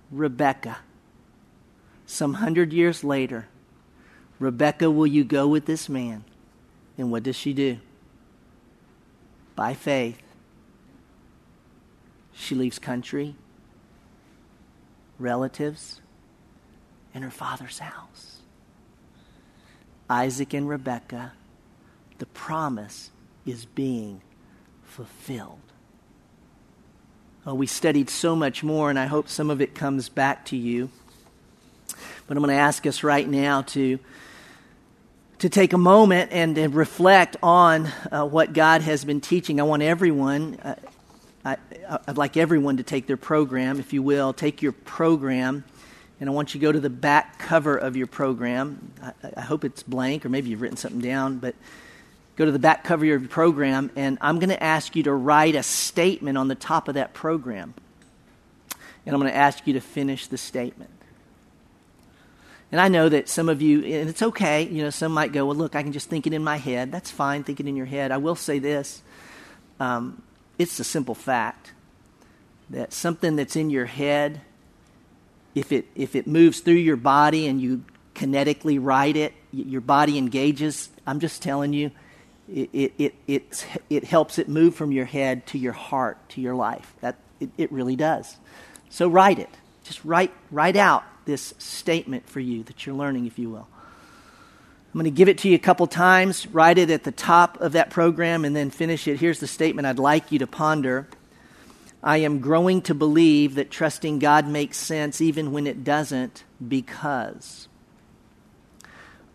Rebecca. 0.10 0.78
Some 2.10 2.34
hundred 2.34 2.74
years 2.74 3.04
later, 3.04 3.48
Rebecca, 4.40 4.90
will 4.90 5.06
you 5.06 5.24
go 5.24 5.48
with 5.48 5.68
this 5.68 5.88
man? 5.88 6.24
And 6.98 7.12
what 7.12 7.22
does 7.22 7.36
she 7.36 7.54
do? 7.54 7.78
By 9.56 9.76
faith, 9.76 10.20
she 12.34 12.56
leaves 12.56 12.80
country, 12.80 13.36
relatives, 15.20 16.02
in 17.14 17.22
her 17.22 17.30
father's 17.30 17.78
house. 17.78 18.38
Isaac 20.10 20.56
and 20.56 20.68
Rebekah, 20.68 21.34
the 22.18 22.26
promise 22.26 23.12
is 23.46 23.66
being 23.66 24.22
fulfilled. 24.84 25.60
Oh, 27.46 27.54
we 27.54 27.68
studied 27.68 28.10
so 28.10 28.36
much 28.36 28.64
more, 28.64 28.90
and 28.90 28.98
I 28.98 29.06
hope 29.06 29.30
some 29.30 29.52
of 29.52 29.62
it 29.62 29.76
comes 29.76 30.10
back 30.10 30.44
to 30.46 30.58
you. 30.58 30.90
But 32.30 32.38
I'm 32.38 32.44
going 32.44 32.56
to 32.56 32.62
ask 32.62 32.86
us 32.86 33.02
right 33.04 33.28
now 33.28 33.64
to, 33.64 33.98
to 35.40 35.50
take 35.50 35.74
a 35.74 35.80
moment 35.80 36.32
and, 36.32 36.56
and 36.60 36.76
reflect 36.76 37.38
on 37.42 37.88
uh, 38.12 38.24
what 38.24 38.54
God 38.54 38.84
has 38.84 39.04
been 39.04 39.20
teaching. 39.20 39.60
I 39.60 39.64
want 39.64 39.82
everyone, 39.82 40.60
uh, 40.64 40.76
I, 41.44 41.58
would 42.08 42.20
like 42.20 42.38
everyone 42.38 42.78
to 42.78 42.84
take 42.84 43.08
their 43.08 43.18
program, 43.18 43.80
if 43.80 43.94
you 43.94 44.04
will. 44.04 44.32
Take 44.32 44.62
your 44.62 44.74
program, 44.74 45.64
and 46.20 46.30
I 46.30 46.32
want 46.32 46.54
you 46.54 46.60
to 46.60 46.68
go 46.68 46.72
to 46.72 46.80
the 46.80 46.92
back 46.92 47.40
cover 47.40 47.76
of 47.76 47.98
your 47.98 48.06
program. 48.06 48.94
I, 49.02 49.14
I 49.38 49.42
hope 49.42 49.66
it's 49.66 49.82
blank, 49.82 50.24
or 50.24 50.30
maybe 50.30 50.52
you've 50.52 50.62
written 50.62 50.78
something 50.78 51.02
down, 51.02 51.40
but 51.40 51.56
go 52.36 52.46
to 52.46 52.52
the 52.52 52.60
back 52.60 52.84
cover 52.84 53.06
of 53.06 53.10
your 53.10 53.28
program, 53.28 53.90
and 53.96 54.20
I'm 54.22 54.38
going 54.38 54.50
to 54.50 54.64
ask 54.64 54.96
you 54.96 55.02
to 55.02 55.14
write 55.14 55.56
a 55.56 55.64
statement 55.64 56.38
on 56.38 56.48
the 56.48 56.54
top 56.54 56.90
of 56.90 56.94
that 56.94 57.16
program. 57.16 57.74
And 59.08 59.16
I'm 59.16 59.20
going 59.20 59.34
to 59.34 59.38
ask 59.38 59.66
you 59.66 59.74
to 59.74 59.82
finish 59.82 60.28
the 60.28 60.38
statement. 60.38 60.92
And 62.72 62.80
I 62.80 62.88
know 62.88 63.10
that 63.10 63.28
some 63.28 63.50
of 63.50 63.62
you, 63.62 63.84
and 63.84 64.10
it's 64.10 64.22
okay, 64.22 64.68
you 64.68 64.84
know, 64.84 64.92
some 64.92 65.12
might 65.12 65.32
go, 65.32 65.46
well, 65.46 65.56
look, 65.56 65.76
I 65.76 65.82
can 65.82 65.92
just 65.92 66.10
think 66.10 66.28
it 66.28 66.34
in 66.34 66.44
my 66.44 66.58
head. 66.58 66.92
That's 66.92 67.10
fine, 67.10 67.44
think 67.44 67.60
it 67.60 67.68
in 67.68 67.76
your 67.76 67.88
head. 67.88 68.12
I 68.12 68.18
will 68.18 68.36
say 68.36 68.60
this 68.60 69.02
um, 69.80 70.22
it's 70.58 70.80
a 70.80 70.84
simple 70.84 71.16
fact 71.16 71.72
that 72.70 72.94
something 72.94 73.36
that's 73.36 73.56
in 73.56 73.70
your 73.70 73.86
head, 73.86 74.42
if 75.56 75.72
it, 75.72 75.88
if 75.96 76.16
it 76.16 76.28
moves 76.28 76.60
through 76.60 76.74
your 76.76 76.98
body 76.98 77.48
and 77.48 77.60
you 77.60 77.84
kinetically 78.14 78.78
write 78.80 79.16
it, 79.16 79.34
your 79.52 79.82
body 79.82 80.18
engages, 80.18 80.90
I'm 81.08 81.20
just 81.20 81.42
telling 81.42 81.74
you, 81.74 81.92
it, 82.54 82.70
it, 82.74 82.94
it, 82.98 83.16
it, 83.26 83.68
it 83.90 84.04
helps 84.04 84.38
it 84.38 84.50
move 84.50 84.76
from 84.76 84.92
your 84.92 85.06
head 85.06 85.48
to 85.48 85.58
your 85.58 85.74
heart, 85.74 86.18
to 86.30 86.42
your 86.42 86.56
life. 86.56 86.94
That, 87.02 87.16
it, 87.40 87.50
it 87.58 87.72
really 87.72 87.96
does. 87.96 88.38
So 88.90 89.08
write 89.08 89.40
it. 89.40 89.50
Just 89.84 90.04
write, 90.04 90.34
write 90.52 90.76
out 90.76 91.04
this 91.30 91.54
statement 91.58 92.28
for 92.28 92.40
you 92.40 92.64
that 92.64 92.86
you're 92.86 92.96
learning, 92.96 93.26
if 93.28 93.40
you 93.40 93.50
will. 93.50 93.68
I'm 94.92 94.94
going 94.94 95.06
to 95.06 95.12
give 95.12 95.30
it 95.30 95.38
to 95.40 95.50
you 95.50 95.56
a 95.56 95.60
couple 95.60 95.86
times, 95.86 96.48
write 96.48 96.80
it 96.80 96.90
at 96.90 97.04
the 97.04 97.12
top 97.12 97.62
of 97.62 97.74
that 97.74 97.92
program, 97.92 98.44
and 98.44 98.56
then 98.56 98.72
finish 98.72 99.08
it. 99.08 99.20
Here's 99.20 99.40
the 99.40 99.48
statement 99.48 99.86
I'd 99.86 100.00
like 100.00 100.32
you 100.32 100.40
to 100.40 100.48
ponder. 100.48 101.08
I 102.02 102.18
am 102.18 102.40
growing 102.40 102.82
to 102.84 102.96
believe 102.96 103.56
that 103.56 103.70
trusting 103.70 104.18
God 104.18 104.48
makes 104.48 104.78
sense 104.78 105.22
even 105.22 105.52
when 105.52 105.68
it 105.68 105.84
doesn't 105.84 106.44
because. 106.66 107.68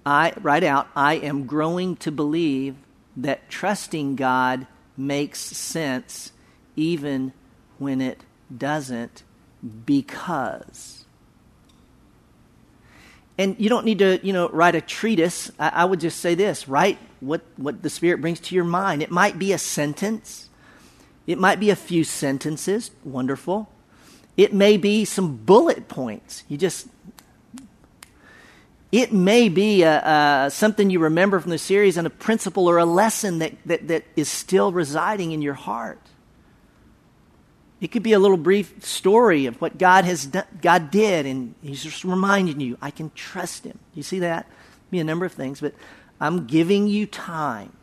I 0.04 0.33
write 0.40 0.64
out, 0.64 0.88
I 0.96 1.14
am 1.14 1.46
growing 1.46 1.96
to 1.96 2.11
believe 2.11 2.74
that 3.16 3.48
trusting 3.48 4.16
God 4.16 4.66
makes 4.96 5.38
sense 5.38 6.33
even 6.74 7.33
when 7.78 8.00
it 8.00 8.20
doesn't 8.57 9.22
because. 9.87 11.04
And 13.37 13.57
you 13.59 13.68
don't 13.68 13.85
need 13.85 13.99
to, 13.99 14.25
you 14.25 14.33
know, 14.33 14.49
write 14.49 14.75
a 14.75 14.81
treatise. 14.81 15.51
I, 15.59 15.68
I 15.68 15.85
would 15.85 16.01
just 16.01 16.20
say 16.20 16.35
this 16.35 16.68
write 16.68 16.99
what, 17.20 17.42
what 17.57 17.83
the 17.83 17.90
Spirit 17.90 18.20
brings 18.20 18.40
to 18.40 18.55
your 18.55 18.64
mind. 18.64 19.03
It 19.03 19.11
might 19.11 19.38
be 19.38 19.53
a 19.53 19.59
sentence, 19.59 20.49
it 21.27 21.38
might 21.38 21.61
be 21.61 21.70
a 21.70 21.77
few 21.77 22.05
sentences. 22.05 22.90
Wonderful. 23.05 23.68
It 24.37 24.53
may 24.53 24.77
be 24.77 25.05
some 25.05 25.37
bullet 25.37 25.88
points. 25.88 26.42
You 26.49 26.59
just 26.59 26.88
it 28.94 29.12
may 29.12 29.49
be 29.49 29.83
a, 29.83 30.47
a, 30.47 30.51
something 30.53 30.88
you 30.88 31.01
remember 31.01 31.40
from 31.40 31.51
the 31.51 31.59
series 31.59 31.97
and 31.97 32.07
a 32.07 32.11
principle 32.11 32.70
or 32.70 32.79
a 32.79 32.85
lesson 32.85 33.40
that, 33.40 33.53
that, 33.66 33.88
that 33.88 34.05
is 34.14 34.29
still 34.29 34.70
residing 34.70 35.33
in 35.33 35.42
your 35.42 35.55
heart. 35.55 35.99
It 37.85 37.92
could 37.92 38.03
be 38.03 38.14
a 38.14 38.18
little 38.18 38.38
brief 38.38 38.83
story 38.83 39.44
of 39.44 39.61
what 39.61 39.77
God 39.77 40.07
has 40.07 40.25
done, 40.25 40.47
God 40.62 40.90
did, 40.90 41.27
and 41.27 41.55
He's 41.61 41.83
just 41.83 42.03
reminding 42.03 42.59
you, 42.59 42.79
I 42.81 42.90
can 42.90 43.11
trust 43.11 43.64
Him. 43.64 43.79
You 43.92 44.03
see 44.03 44.20
that? 44.20 44.47
Be 44.90 45.01
a 45.01 45.05
number 45.05 45.27
of 45.27 45.33
things, 45.33 45.61
but 45.61 45.75
I'm 46.18 46.47
giving 46.47 46.87
you 46.87 47.05
time 47.05 47.75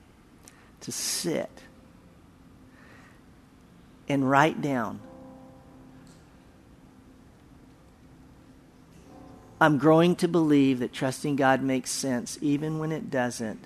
to 0.79 0.91
sit 0.91 1.51
and 4.09 4.27
write 4.27 4.59
down. 4.59 5.01
I'm 9.61 9.77
growing 9.77 10.15
to 10.15 10.27
believe 10.27 10.79
that 10.79 10.93
trusting 10.93 11.35
God 11.35 11.61
makes 11.61 11.91
sense 11.91 12.39
even 12.41 12.79
when 12.79 12.91
it 12.91 13.11
doesn't 13.11 13.63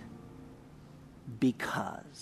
because. 1.39 2.14